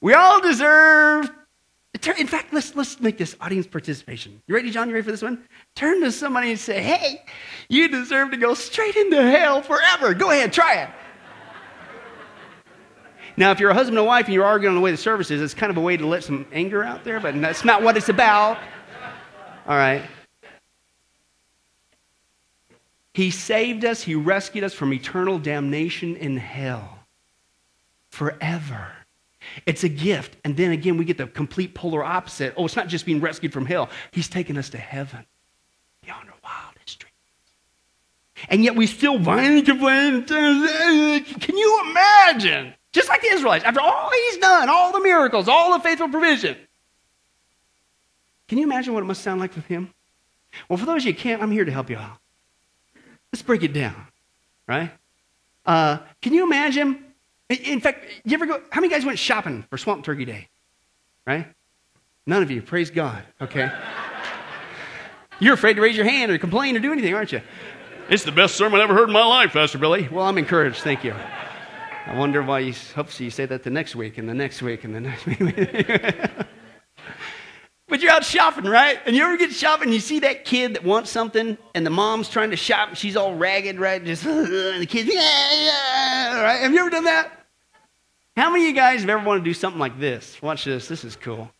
[0.00, 1.30] We all deserve,
[2.18, 4.42] in fact, let's, let's make this audience participation.
[4.48, 4.88] You ready, John?
[4.88, 5.44] You ready for this one?
[5.76, 7.22] Turn to somebody and say, hey,
[7.68, 10.14] you deserve to go straight into hell forever.
[10.14, 10.88] Go ahead, try it.
[13.36, 15.40] Now, if you're a husband and wife and you're arguing on the way to services,
[15.40, 17.96] it's kind of a way to let some anger out there, but that's not what
[17.96, 18.58] it's about.
[19.66, 20.02] All right.
[23.14, 26.98] He saved us, He rescued us from eternal damnation in hell
[28.10, 28.92] forever.
[29.66, 30.36] It's a gift.
[30.44, 32.54] And then again, we get the complete polar opposite.
[32.56, 35.26] Oh, it's not just being rescued from hell, He's taken us to heaven
[36.02, 37.12] beyond our wildest dreams.
[38.48, 40.24] And yet we still whine and complain.
[40.24, 42.74] Can you imagine?
[42.92, 46.56] Just like the Israelites, after all he's done, all the miracles, all the faithful provision.
[48.48, 49.92] Can you imagine what it must sound like with him?
[50.68, 52.18] Well, for those of you who can't, I'm here to help you out.
[53.32, 53.96] Let's break it down,
[54.68, 54.92] right?
[55.64, 57.02] Uh, can you imagine?
[57.48, 58.60] In fact, you ever go?
[58.70, 60.48] How many guys went shopping for Swamp Turkey Day?
[61.26, 61.46] Right?
[62.26, 62.60] None of you.
[62.60, 63.22] Praise God.
[63.40, 63.70] Okay.
[65.38, 67.40] You're afraid to raise your hand or complain or do anything, aren't you?
[68.08, 70.08] It's the best sermon I ever heard in my life, Pastor Billy.
[70.08, 70.82] Well, I'm encouraged.
[70.82, 71.14] Thank you.
[72.06, 74.84] I wonder why you, hopefully you say that the next week and the next week
[74.84, 75.38] and the next week.
[77.88, 78.98] but you're out shopping, right?
[79.06, 81.90] And you ever get shopping and you see that kid that wants something and the
[81.90, 84.04] mom's trying to shop and she's all ragged, right?
[84.04, 85.20] Just, and the kid's, yeah,
[85.52, 86.60] yeah, right?
[86.60, 87.46] Have you ever done that?
[88.36, 90.40] How many of you guys have ever wanted to do something like this?
[90.42, 90.88] Watch this.
[90.88, 91.50] This is cool.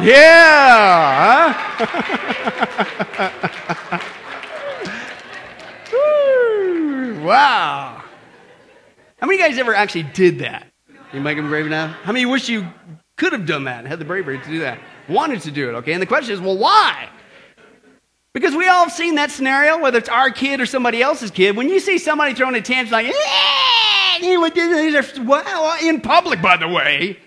[0.00, 1.52] Yeah!
[1.52, 3.98] Huh?
[7.22, 8.02] wow.
[9.20, 10.66] How many guys ever actually did that?
[11.12, 11.90] You make them brave enough?
[12.02, 12.66] How many wish you
[13.16, 14.78] could have done that and had the bravery to do that?
[15.08, 15.92] Wanted to do it, okay?
[15.92, 17.08] And the question is, well, why?
[18.34, 21.56] Because we all have seen that scenario, whether it's our kid or somebody else's kid.
[21.56, 26.00] When you see somebody throwing a tantrum like, you know, what this is- wow, in
[26.00, 27.18] public, by the way,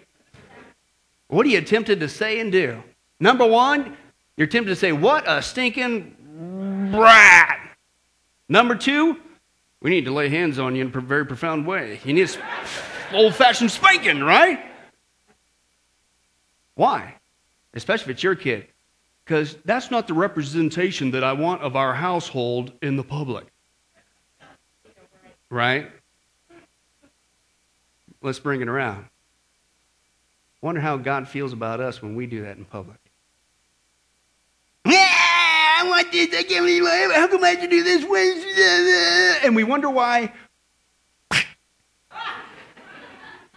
[1.31, 2.83] what are you tempted to say and do?
[3.17, 3.95] Number one,
[4.35, 7.57] you're tempted to say, What a stinking brat.
[8.49, 9.17] Number two,
[9.81, 12.01] we need to lay hands on you in a very profound way.
[12.03, 12.29] You need
[13.13, 14.59] old fashioned spanking, right?
[16.75, 17.15] Why?
[17.73, 18.67] Especially if it's your kid.
[19.23, 23.45] Because that's not the representation that I want of our household in the public.
[25.49, 25.89] Right?
[28.21, 29.05] Let's bring it around.
[30.61, 32.97] Wonder how God feels about us when we do that in public.
[34.85, 36.29] Yeah, I want this.
[36.29, 38.03] I can't believe I, how come I have to do this?
[39.43, 40.31] And we wonder why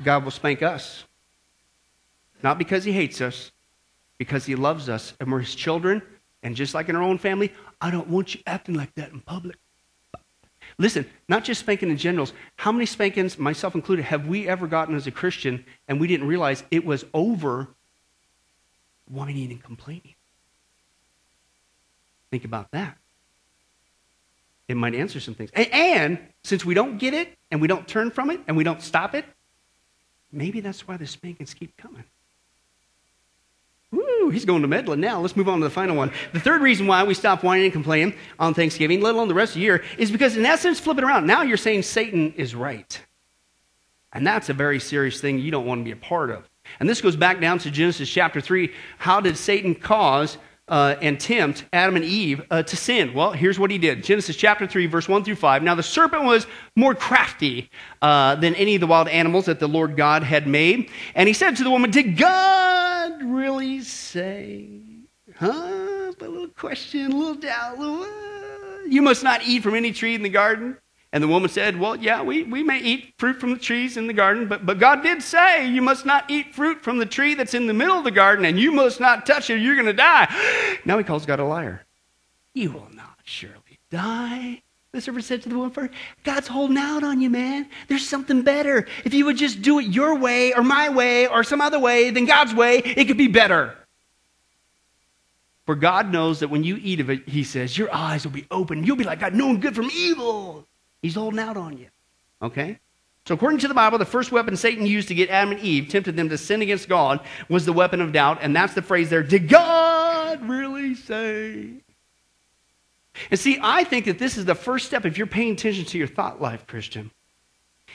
[0.02, 1.04] God will spank us.
[2.42, 3.52] Not because he hates us,
[4.18, 6.02] because he loves us and we're his children.
[6.42, 9.20] And just like in our own family, I don't want you acting like that in
[9.20, 9.56] public.
[10.78, 12.32] Listen, not just spanking in generals.
[12.56, 16.26] How many spankings, myself included, have we ever gotten as a Christian and we didn't
[16.26, 17.68] realize it was over
[19.08, 20.14] whining and complaining?
[22.30, 22.96] Think about that.
[24.66, 25.50] It might answer some things.
[25.54, 28.64] A- And since we don't get it and we don't turn from it and we
[28.64, 29.24] don't stop it,
[30.32, 32.04] maybe that's why the spankings keep coming.
[34.24, 35.20] Woo, he's going to meddling now.
[35.20, 36.10] Let's move on to the final one.
[36.32, 39.50] The third reason why we stop whining and complaining on Thanksgiving, let alone the rest
[39.50, 41.26] of the year, is because in essence, flip it around.
[41.26, 43.00] Now you're saying Satan is right.
[44.14, 46.48] And that's a very serious thing you don't want to be a part of.
[46.80, 48.72] And this goes back down to Genesis chapter 3.
[48.96, 53.12] How did Satan cause uh, and tempt Adam and Eve uh, to sin?
[53.12, 55.62] Well, here's what he did Genesis chapter 3, verse 1 through 5.
[55.62, 57.68] Now, the serpent was more crafty
[58.00, 60.88] uh, than any of the wild animals that the Lord God had made.
[61.14, 62.83] And he said to the woman, Did God
[63.36, 64.80] really say?
[65.36, 66.12] Huh?
[66.18, 69.74] But a little question, a little doubt, a little, uh, you must not eat from
[69.74, 70.76] any tree in the garden.
[71.14, 74.08] And the woman said, Well, yeah, we, we may eat fruit from the trees in
[74.08, 77.34] the garden, but, but God did say you must not eat fruit from the tree
[77.34, 79.86] that's in the middle of the garden, and you must not touch it, you're going
[79.86, 80.28] to die.
[80.84, 81.86] Now he calls God a liar.
[82.52, 84.63] You will not surely die.
[84.94, 87.68] The serpent said to the woman first, God's holding out on you, man.
[87.88, 88.86] There's something better.
[89.04, 92.10] If you would just do it your way, or my way, or some other way
[92.10, 93.76] than God's way, it could be better.
[95.66, 98.46] For God knows that when you eat of it, he says, your eyes will be
[98.52, 98.84] open.
[98.84, 100.64] You'll be like God, knowing good from evil.
[101.02, 101.88] He's holding out on you.
[102.40, 102.78] Okay?
[103.26, 105.88] So, according to the Bible, the first weapon Satan used to get Adam and Eve,
[105.88, 108.38] tempted them to sin against God, was the weapon of doubt.
[108.42, 111.80] And that's the phrase there Did God really say?
[113.30, 115.98] And see, I think that this is the first step, if you're paying attention to
[115.98, 117.10] your thought life, Christian,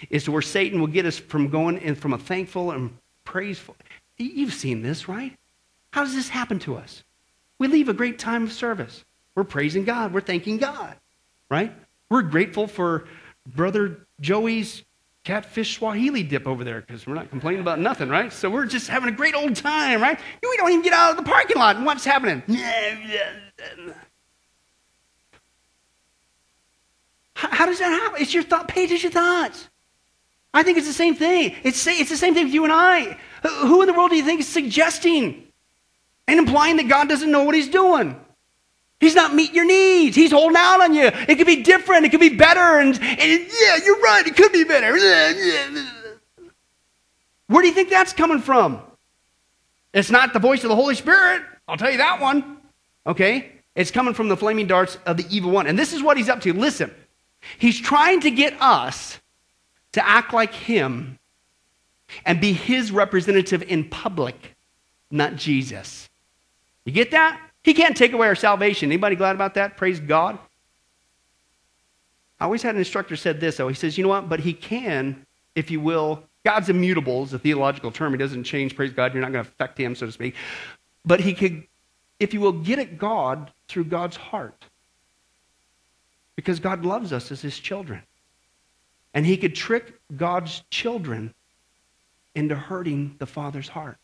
[0.10, 3.76] is to where Satan will get us from going in from a thankful and praiseful.
[4.18, 5.34] You've seen this, right?
[5.92, 7.04] How does this happen to us?
[7.58, 9.04] We leave a great time of service.
[9.36, 10.14] We're praising God.
[10.14, 10.96] We're thanking God,
[11.50, 11.74] right?
[12.10, 13.08] We're grateful for
[13.48, 14.84] Brother Joey's
[15.26, 18.32] catfish Swahili dip over there because we're not complaining about nothing, right?
[18.32, 20.20] So we're just having a great old time, right?
[20.42, 22.42] We don't even get out of the parking lot and what's happening?
[27.40, 28.22] How, how does that happen?
[28.22, 28.70] It's your thought.
[28.70, 29.70] Attention to your thoughts.
[30.54, 31.56] I think it's the same thing.
[31.64, 33.18] It's, it's the same thing with you and I.
[33.62, 35.48] Who in the world do you think is suggesting
[36.28, 38.20] and implying that God doesn't know what he's doing?
[39.00, 40.18] He's not meeting your needs.
[40.18, 41.06] He's holding out on you.
[41.06, 42.06] It could be different.
[42.06, 42.60] It could be better.
[42.60, 44.28] And, and yeah, you're right.
[44.28, 44.92] It could be better.
[47.48, 48.82] Where do you think that's coming from?
[49.94, 51.44] It's not the voice of the Holy Spirit.
[51.70, 52.58] I'll tell you that one.
[53.08, 53.54] Okay?
[53.76, 55.68] It's coming from the flaming darts of the evil one.
[55.68, 56.52] And this is what he's up to.
[56.52, 56.94] Listen,
[57.58, 59.20] he's trying to get us
[59.94, 61.18] to act like him
[62.26, 64.56] and be his representative in public,
[65.12, 66.10] not Jesus.
[66.86, 67.40] You get that?
[67.64, 68.90] He can't take away our salvation.
[68.90, 69.78] Anybody glad about that?
[69.78, 70.40] Praise God.
[72.40, 73.68] I always had an instructor said this though.
[73.68, 74.30] He says, you know what?
[74.30, 75.26] But he can,
[75.56, 76.24] if you will.
[76.46, 78.14] God's immutable is a theological term.
[78.14, 78.76] He doesn't change.
[78.76, 79.14] Praise God.
[79.14, 80.36] You're not going to affect him, so to speak.
[81.06, 81.64] But he could,
[82.20, 84.66] if you will, get at God through God's heart.
[86.40, 88.02] Because God loves us as his children.
[89.14, 91.34] And he could trick God's children
[92.34, 93.98] into hurting the Father's heart.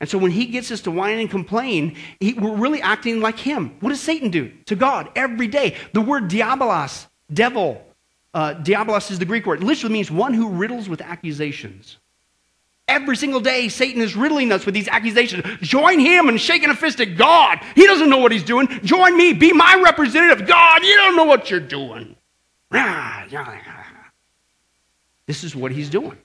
[0.00, 3.38] And so when he gets us to whine and complain, he, we're really acting like
[3.38, 3.76] him.
[3.80, 5.76] What does Satan do to God every day?
[5.92, 7.86] The word diabolos, devil,
[8.32, 9.60] uh, diabolos is the Greek word.
[9.60, 11.98] It literally means one who riddles with accusations.
[12.92, 15.42] Every single day, Satan is riddling us with these accusations.
[15.62, 17.58] Join him and shaking a fist at God.
[17.74, 18.68] He doesn't know what he's doing.
[18.84, 19.32] Join me.
[19.32, 20.46] Be my representative.
[20.46, 22.14] God, you don't know what you're doing.
[25.24, 26.18] This is what he's doing.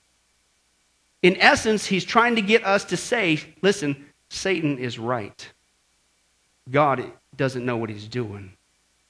[1.22, 5.50] In essence, he's trying to get us to say, listen, Satan is right.
[6.70, 7.06] God
[7.38, 8.52] doesn't know what he's doing.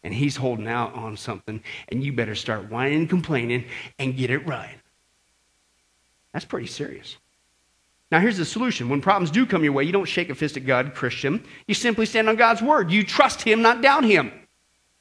[0.03, 3.65] And he's holding out on something, and you better start whining and complaining
[3.97, 4.77] and get it right.
[6.33, 7.17] That's pretty serious.
[8.09, 8.87] Now, here's the solution.
[8.87, 11.43] When problems do come your way, you don't shake a fist at God, Christian.
[11.67, 12.89] You simply stand on God's word.
[12.89, 14.31] You trust Him, not doubt Him.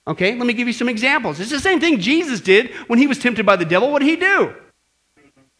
[0.08, 1.40] Okay, let me give you some examples.
[1.40, 3.90] It's the same thing Jesus did when he was tempted by the devil.
[3.90, 4.54] What did he do?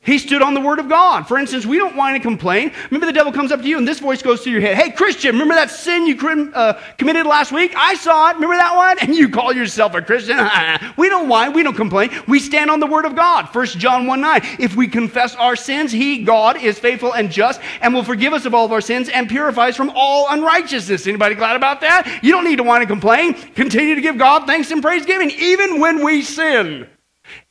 [0.07, 1.27] He stood on the word of God.
[1.27, 2.73] For instance, we don't whine and complain.
[2.91, 4.91] Remember, the devil comes up to you and this voice goes through your head Hey,
[4.91, 6.17] Christian, remember that sin you
[6.55, 7.75] uh, committed last week?
[7.77, 8.35] I saw it.
[8.35, 8.99] Remember that one?
[9.01, 10.39] And you call yourself a Christian?
[10.97, 11.53] we don't whine.
[11.53, 12.11] We don't complain.
[12.29, 13.47] We stand on the word of God.
[13.55, 14.41] 1 John 1 9.
[14.61, 18.45] If we confess our sins, He, God, is faithful and just and will forgive us
[18.45, 21.07] of all of our sins and purify us from all unrighteousness.
[21.07, 22.21] Anybody glad about that?
[22.23, 23.35] You don't need to whine and complain.
[23.35, 26.87] Continue to give God thanks and praise giving, even when we sin.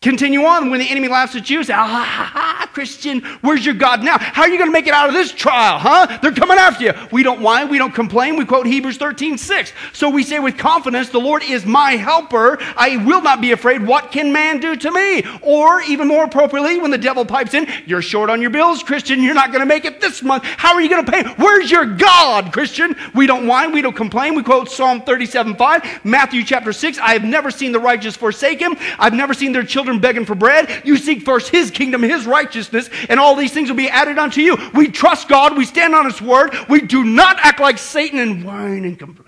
[0.02, 1.64] Continue on when the enemy laughs at you.
[1.64, 4.18] Say, ah, ha, ha, Christian, where's your God now?
[4.20, 6.20] How are you going to make it out of this trial, huh?
[6.22, 6.94] They're coming after you.
[7.12, 8.36] We don't whine, we don't complain.
[8.36, 9.74] We quote Hebrews 13, 6.
[9.94, 12.58] So we say with confidence, the Lord is my helper.
[12.76, 13.86] I will not be afraid.
[13.86, 15.24] What can man do to me?
[15.42, 19.24] Or even more appropriately, when the devil pipes in, you're short on your bills, Christian.
[19.24, 20.44] You're not going to make it this month.
[20.44, 21.24] How are you going to pay?
[21.36, 22.96] Where's your God, Christian?
[23.16, 24.36] We don't whine, we don't complain.
[24.36, 27.00] We quote Psalm 37, 5, Matthew chapter 6.
[27.00, 28.76] I have never seen the righteous forsaken.
[29.00, 30.84] I've never seen their children begging for bread.
[30.86, 34.42] You seek first his kingdom, his righteousness, and all these things will be added unto
[34.42, 34.58] you.
[34.74, 35.58] We trust God.
[35.58, 36.56] We stand on his word.
[36.70, 39.26] We do not act like Satan and whine and complain.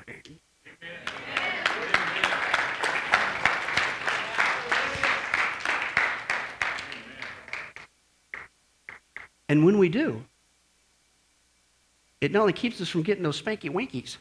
[9.49, 10.23] And when we do,
[12.19, 14.17] it not only keeps us from getting those spanky winkies,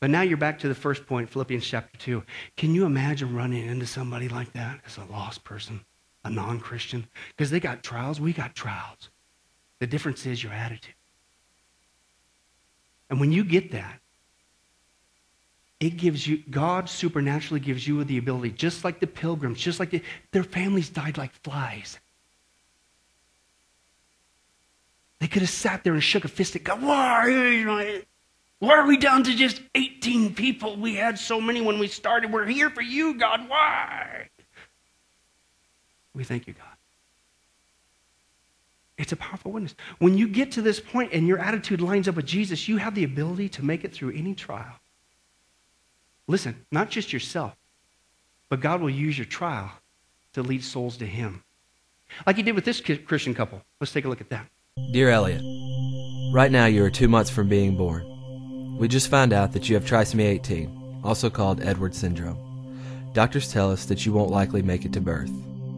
[0.00, 2.22] But now you're back to the first point, Philippians chapter 2.
[2.56, 5.80] Can you imagine running into somebody like that as a lost person,
[6.24, 7.06] a non Christian?
[7.36, 9.10] Because they got trials, we got trials.
[9.80, 10.94] The difference is your attitude.
[13.10, 14.00] And when you get that,
[15.80, 19.90] it gives you, God supernaturally gives you the ability, just like the pilgrims, just like
[19.90, 21.98] the, their families died like flies.
[25.20, 26.82] They could have sat there and shook a fist at God.
[26.82, 28.02] Why?
[28.60, 30.76] Why are we down to just 18 people?
[30.76, 32.32] We had so many when we started.
[32.32, 33.48] We're here for you, God.
[33.48, 34.28] Why?
[36.12, 36.64] We thank you, God.
[38.96, 39.76] It's a powerful witness.
[40.00, 42.96] When you get to this point and your attitude lines up with Jesus, you have
[42.96, 44.74] the ability to make it through any trial.
[46.26, 47.54] Listen, not just yourself,
[48.48, 49.70] but God will use your trial
[50.32, 51.44] to lead souls to Him.
[52.26, 53.62] Like He did with this Christian couple.
[53.80, 54.46] Let's take a look at that.
[54.92, 55.42] Dear Elliot,
[56.32, 58.17] right now you are two months from being born.
[58.78, 62.38] We just found out that you have trisomy 18, also called Edwards syndrome.
[63.12, 65.32] Doctors tell us that you won't likely make it to birth.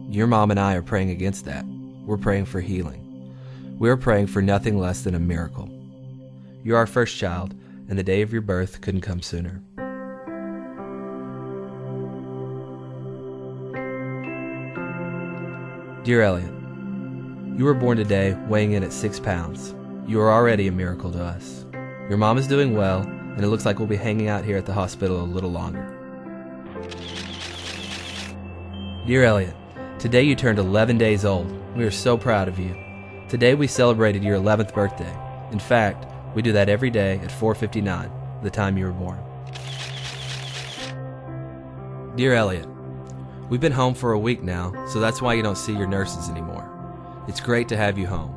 [0.07, 1.65] Your mom and I are praying against that.
[2.05, 3.35] We're praying for healing.
[3.79, 5.67] We are praying for nothing less than a miracle.
[6.63, 7.55] You're our first child,
[7.89, 9.63] and the day of your birth couldn't come sooner.
[16.03, 16.53] Dear Elliot,
[17.57, 19.73] you were born today weighing in at six pounds.
[20.05, 21.65] You are already a miracle to us.
[22.11, 24.65] Your mom is doing well, and it looks like we'll be hanging out here at
[24.65, 25.87] the hospital a little longer.
[29.07, 29.55] Dear Elliot,
[29.97, 31.49] today you turned 11 days old.
[31.73, 32.75] We are so proud of you.
[33.29, 35.15] Today we celebrated your 11th birthday.
[35.53, 36.05] In fact,
[36.35, 38.11] we do that every day at 4:59,
[38.43, 39.19] the time you were born.
[42.17, 42.67] Dear Elliot,
[43.49, 46.29] we've been home for a week now, so that's why you don't see your nurses
[46.29, 46.67] anymore.
[47.29, 48.35] It's great to have you home.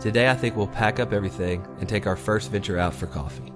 [0.00, 3.52] Today, I think we'll pack up everything and take our first venture out for coffee.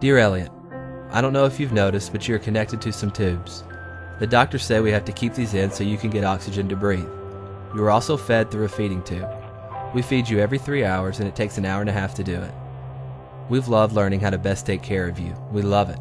[0.00, 0.50] Dear Elliot,
[1.10, 3.64] I don't know if you've noticed, but you're connected to some tubes.
[4.20, 6.76] The doctors say we have to keep these in so you can get oxygen to
[6.76, 7.08] breathe.
[7.74, 9.28] You are also fed through a feeding tube.
[9.94, 12.24] We feed you every three hours, and it takes an hour and a half to
[12.24, 12.52] do it.
[13.48, 15.34] We've loved learning how to best take care of you.
[15.52, 15.98] We love it.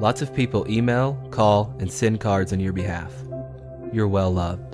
[0.00, 3.12] Lots of people email, call, and send cards on your behalf.
[3.92, 4.65] You're well loved.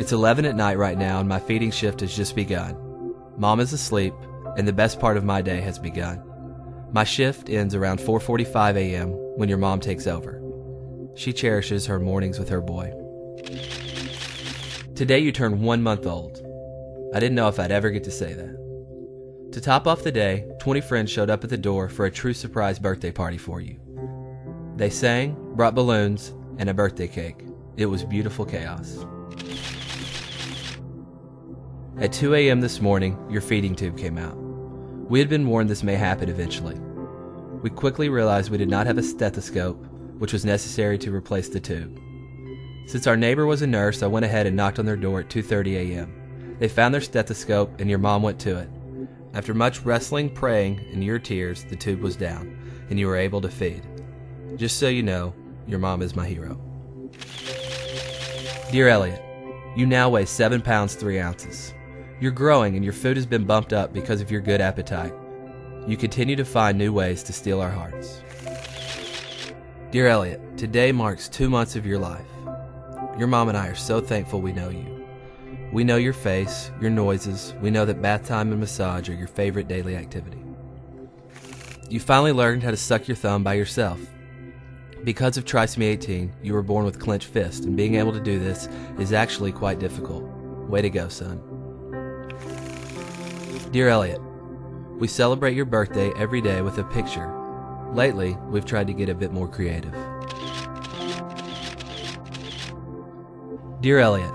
[0.00, 2.74] It's 11 at night right now, and my feeding shift has just begun.
[3.36, 4.14] Mom is asleep,
[4.56, 6.22] and the best part of my day has begun.
[6.90, 9.10] My shift ends around 4:45 a.m.
[9.36, 10.40] when your mom takes over.
[11.16, 12.94] She cherishes her mornings with her boy.
[14.94, 16.40] Today you turn 1 month old.
[17.14, 19.52] I didn't know if I'd ever get to say that.
[19.52, 22.32] To top off the day, 20 friends showed up at the door for a true
[22.32, 23.76] surprise birthday party for you.
[24.76, 27.44] They sang, brought balloons, and a birthday cake.
[27.76, 29.04] It was beautiful chaos.
[32.00, 32.62] At 2 a.m.
[32.62, 34.34] this morning, your feeding tube came out.
[35.10, 36.80] We had been warned this may happen eventually.
[37.62, 39.84] We quickly realized we did not have a stethoscope,
[40.18, 42.00] which was necessary to replace the tube.
[42.86, 45.28] Since our neighbor was a nurse, I went ahead and knocked on their door at
[45.28, 46.56] 2:30 a.m.
[46.58, 48.70] They found their stethoscope and your mom went to it.
[49.34, 52.56] After much wrestling, praying, and your tears, the tube was down,
[52.88, 53.82] and you were able to feed.
[54.56, 55.34] Just so you know,
[55.66, 56.58] your mom is my hero.
[58.72, 59.22] Dear Elliot,
[59.76, 61.74] you now weigh 7 pounds 3 ounces.
[62.20, 65.14] You're growing and your food has been bumped up because of your good appetite.
[65.86, 68.22] You continue to find new ways to steal our hearts.
[69.90, 72.26] Dear Elliot, today marks two months of your life.
[73.18, 75.02] Your mom and I are so thankful we know you.
[75.72, 77.54] We know your face, your noises.
[77.62, 80.44] We know that bath time and massage are your favorite daily activity.
[81.88, 83.98] You finally learned how to suck your thumb by yourself.
[85.04, 88.38] Because of Trisomy 18, you were born with clenched fists, and being able to do
[88.38, 88.68] this
[88.98, 90.24] is actually quite difficult.
[90.68, 91.49] Way to go, son.
[93.72, 94.20] Dear Elliot,
[94.98, 97.32] we celebrate your birthday every day with a picture.
[97.92, 99.92] Lately, we've tried to get a bit more creative.
[103.80, 104.32] Dear Elliot,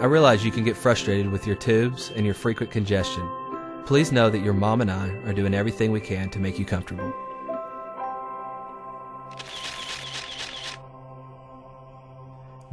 [0.00, 3.24] I realize you can get frustrated with your tubes and your frequent congestion.
[3.86, 6.64] Please know that your mom and I are doing everything we can to make you
[6.64, 7.14] comfortable.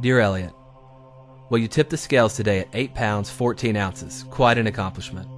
[0.00, 0.52] Dear Elliot,
[1.48, 4.24] well, you tipped the scales today at 8 pounds 14 ounces.
[4.30, 5.28] Quite an accomplishment.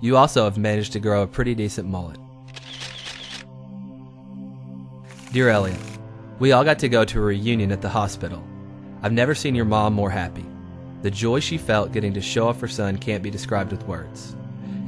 [0.00, 2.18] You also have managed to grow a pretty decent mullet.
[5.32, 5.80] Dear Elliot,
[6.38, 8.42] we all got to go to a reunion at the hospital.
[9.02, 10.46] I've never seen your mom more happy.
[11.02, 14.36] The joy she felt getting to show off her son can't be described with words.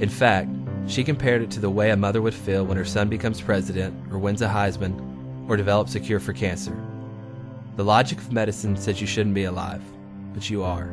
[0.00, 0.48] In fact,
[0.86, 3.94] she compared it to the way a mother would feel when her son becomes president,
[4.12, 6.76] or wins a Heisman, or develops a cure for cancer.
[7.76, 9.82] The logic of medicine says you shouldn't be alive,
[10.34, 10.92] but you are.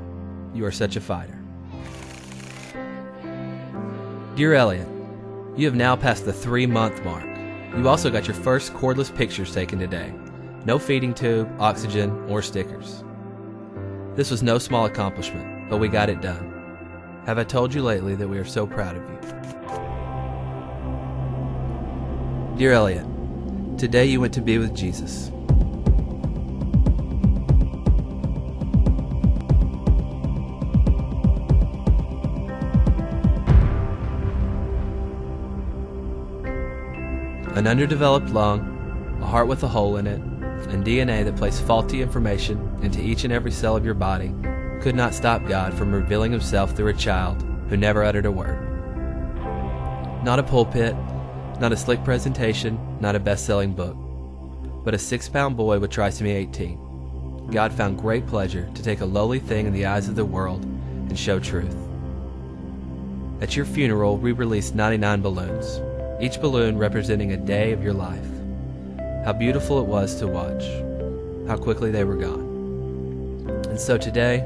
[0.53, 1.36] You are such a fighter.
[4.37, 4.87] Dear Elliot,
[5.55, 7.25] you have now passed the three month mark.
[7.75, 10.13] You also got your first cordless pictures taken today.
[10.63, 13.03] No feeding tube, oxygen, or stickers.
[14.13, 17.23] This was no small accomplishment, but we got it done.
[17.25, 19.17] Have I told you lately that we are so proud of you?
[22.59, 23.07] Dear Elliot,
[23.79, 25.31] today you went to be with Jesus.
[37.57, 40.21] An underdeveloped lung, a heart with a hole in it,
[40.69, 44.31] and DNA that placed faulty information into each and every cell of your body
[44.79, 48.61] could not stop God from revealing himself through a child who never uttered a word.
[50.23, 50.95] Not a pulpit,
[51.59, 53.97] not a slick presentation, not a best selling book,
[54.85, 57.47] but a six pound boy with trisomy 18.
[57.49, 60.63] God found great pleasure to take a lowly thing in the eyes of the world
[60.63, 61.75] and show truth.
[63.41, 65.81] At your funeral, we released 99 balloons,
[66.19, 68.25] each balloon representing a day of your life.
[69.23, 70.63] How beautiful it was to watch,
[71.47, 73.67] how quickly they were gone.
[73.69, 74.43] And so today,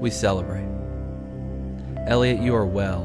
[0.00, 0.68] we celebrate.
[2.06, 3.02] Elliot, you are well,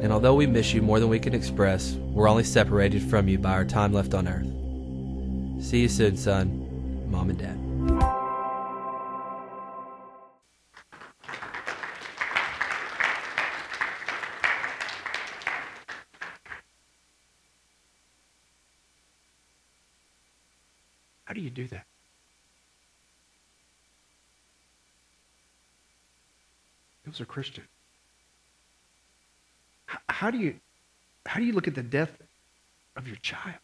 [0.00, 3.38] and although we miss you more than we can express, we're only separated from you
[3.38, 5.64] by our time left on earth.
[5.64, 8.17] See you soon, son, mom, and dad.
[21.38, 21.86] Do you do that?
[27.06, 27.64] Those are Christian.
[29.90, 30.56] H- How do you
[31.26, 32.10] how do you look at the death
[32.96, 33.60] of your child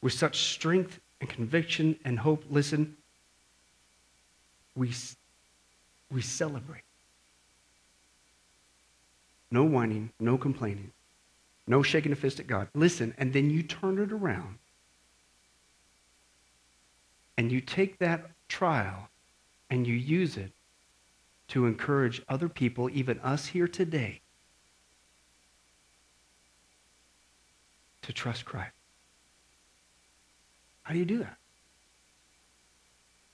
[0.00, 2.44] with such strength and conviction and hope?
[2.48, 2.96] Listen,
[4.74, 4.92] we
[6.10, 6.82] we celebrate.
[9.50, 10.92] No whining, no complaining,
[11.66, 12.68] no shaking a fist at God.
[12.74, 14.58] Listen, and then you turn it around
[17.36, 19.08] and you take that trial
[19.70, 20.52] and you use it
[21.48, 24.20] to encourage other people, even us here today,
[28.02, 28.72] to trust Christ.
[30.82, 31.36] How do you do that?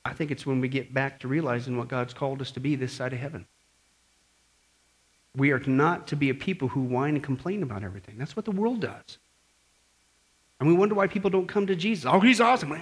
[0.04, 2.74] I think it's when we get back to realizing what God's called us to be
[2.74, 3.46] this side of heaven.
[5.36, 8.16] We are not to be a people who whine and complain about everything.
[8.18, 9.18] That's what the world does.
[10.58, 12.06] And we wonder why people don't come to Jesus.
[12.06, 12.72] Oh, he's awesome.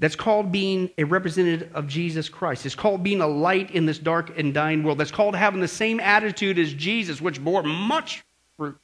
[0.00, 2.64] That's called being a representative of Jesus Christ.
[2.64, 4.96] It's called being a light in this dark and dying world.
[4.96, 8.24] That's called having the same attitude as Jesus, which bore much
[8.56, 8.78] fruit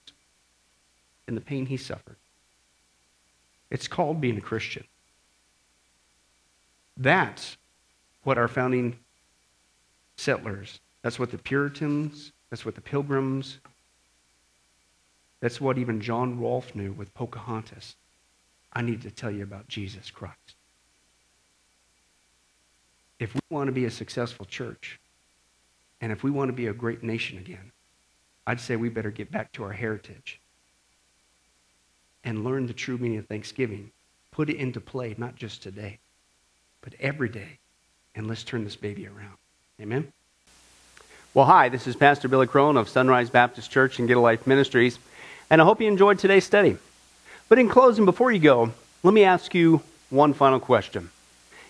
[1.26, 2.16] in the pain he suffered.
[3.70, 4.84] It's called being a Christian.
[6.98, 7.56] That's
[8.24, 8.96] what our founding
[10.16, 13.58] settlers, that's what the Puritans, that's what the Pilgrims,
[15.40, 17.96] that's what even John Rolfe knew with Pocahontas.
[18.72, 20.55] I need to tell you about Jesus Christ.
[23.18, 24.98] If we want to be a successful church,
[26.00, 27.72] and if we want to be a great nation again,
[28.46, 30.40] I'd say we better get back to our heritage
[32.22, 33.90] and learn the true meaning of Thanksgiving.
[34.30, 35.98] Put it into play, not just today,
[36.82, 37.58] but every day.
[38.14, 39.36] And let's turn this baby around.
[39.80, 40.12] Amen?
[41.34, 44.46] Well, hi, this is Pastor Billy Crone of Sunrise Baptist Church and Get a Life
[44.46, 44.98] Ministries,
[45.50, 46.78] and I hope you enjoyed today's study.
[47.48, 51.10] But in closing, before you go, let me ask you one final question.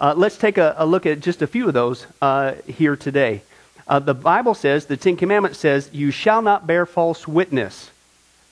[0.00, 3.42] Uh, let's take a, a, look at just a few of those uh, here today.
[3.86, 7.90] Uh, the Bible says, the Ten Commandments says, You shall not bear false witness.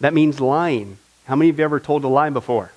[0.01, 0.99] That means lying.
[1.27, 2.73] How many of you ever told a lie before?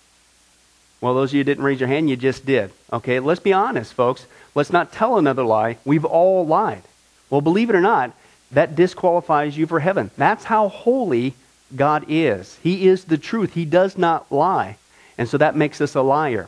[1.02, 2.72] Well, those of you didn't raise your hand, you just did.
[2.92, 4.26] Okay, let's be honest, folks.
[4.54, 5.78] Let's not tell another lie.
[5.86, 6.84] We've all lied.
[7.30, 8.14] Well, believe it or not,
[8.52, 10.12] that disqualifies you for heaven.
[10.18, 11.36] That's how holy
[11.76, 12.58] God is.
[12.62, 13.54] He is the truth.
[13.54, 14.78] He does not lie.
[15.18, 16.48] And so that makes us a liar.